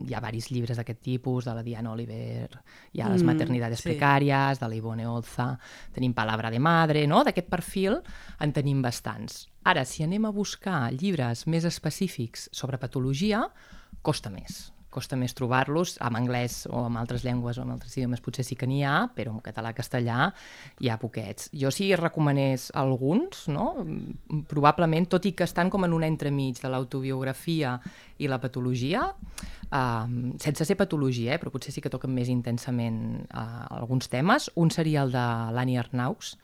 [0.06, 2.48] hi ha diversos llibres d'aquest tipus, de la Diana Oliver,
[2.92, 3.90] hi ha les Mm, maternidades sí.
[3.90, 5.58] precàries, de la Ivone Olza,
[5.92, 7.24] tenim Palabra de Madre, no?
[7.24, 8.00] d'aquest perfil
[8.40, 9.46] en tenim bastants.
[9.64, 13.48] Ara, si anem a buscar llibres més específics sobre patologia,
[14.02, 18.22] costa més costa més trobar-los, en anglès o en altres llengües o en altres idiomes
[18.24, 20.30] potser sí que n'hi ha, però en català castellà
[20.80, 21.50] hi ha poquets.
[21.52, 23.74] Jo si recomanés alguns, no?
[23.84, 27.76] Mm, probablement, tot i que estan com en un entremig de l'autobiografia
[28.18, 29.04] i la patologia,
[29.70, 31.38] um, sense ser patologia, eh?
[31.42, 34.50] però potser sí que toquen més intensament uh, alguns temes.
[34.56, 36.36] Un seria el de l'Annie Arnaus,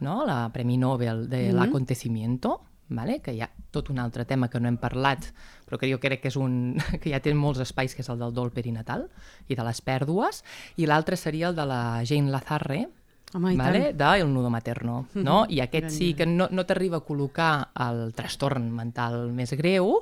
[0.00, 0.24] no?
[0.26, 1.56] la Premi Nobel de Mhm.
[1.60, 3.20] l'Acontecimiento, vale?
[3.20, 5.30] que ha tot un altre tema que no hem parlat,
[5.66, 8.18] però que jo crec que és un que ja té molts espais, que és el
[8.20, 9.08] del dol perinatal
[9.48, 10.42] i de les pèrdues,
[10.76, 12.86] i l'altre seria el de la Jane Lazarre,
[13.32, 13.92] Home, vale?
[13.92, 15.46] de El nudo materno, no?
[15.48, 20.00] I aquest Gran sí que no, no t'arriba a col·locar el trastorn mental més greu,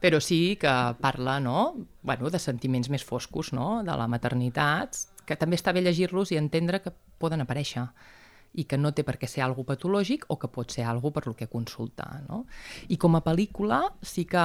[0.00, 1.74] però sí que parla no?
[2.02, 3.82] bueno, de sentiments més foscos no?
[3.82, 7.88] de la maternitat, que també està bé llegir-los i entendre que poden aparèixer
[8.54, 11.26] i que no té per què ser algo patològic o que pot ser algo per
[11.26, 12.22] lo que consulta.
[12.28, 12.46] No?
[12.88, 14.42] I com a pel·lícula, sí que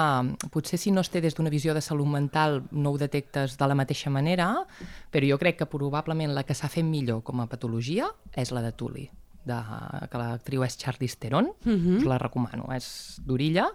[0.52, 3.68] potser si no es té des d'una visió de salut mental no ho detectes de
[3.68, 4.66] la mateixa manera,
[5.12, 8.62] però jo crec que probablement la que s'ha fet millor com a patologia és la
[8.62, 9.10] de Tully,
[9.46, 9.58] de,
[10.12, 11.98] que l'actriu és Charlize Theron, Mhm.
[11.98, 13.72] us la recomano, és d'orilla,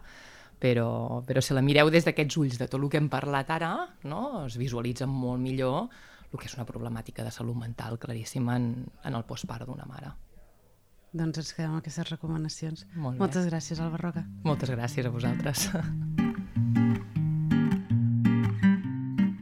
[0.61, 3.89] però, però si la mireu des d'aquests ulls de tot el que hem parlat ara,
[4.05, 4.45] no?
[4.47, 5.89] es visualitza molt millor
[6.33, 10.13] el que és una problemàtica de salut mental claríssima en, en el postpart d'una mare.
[11.17, 12.85] Doncs ens quedem amb aquestes recomanacions.
[12.95, 13.23] Molt bé.
[13.23, 14.27] Moltes gràcies, Alba Roca.
[14.45, 15.69] Moltes gràcies a vosaltres.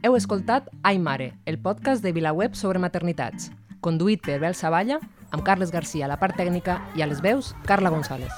[0.07, 3.51] Heu escoltat Ai Mare, el podcast de VilaWeb sobre maternitats,
[3.83, 5.01] conduït per Bel Savalla,
[5.35, 8.31] amb Carles Garcia a la part tècnica i a les veus, Carla González.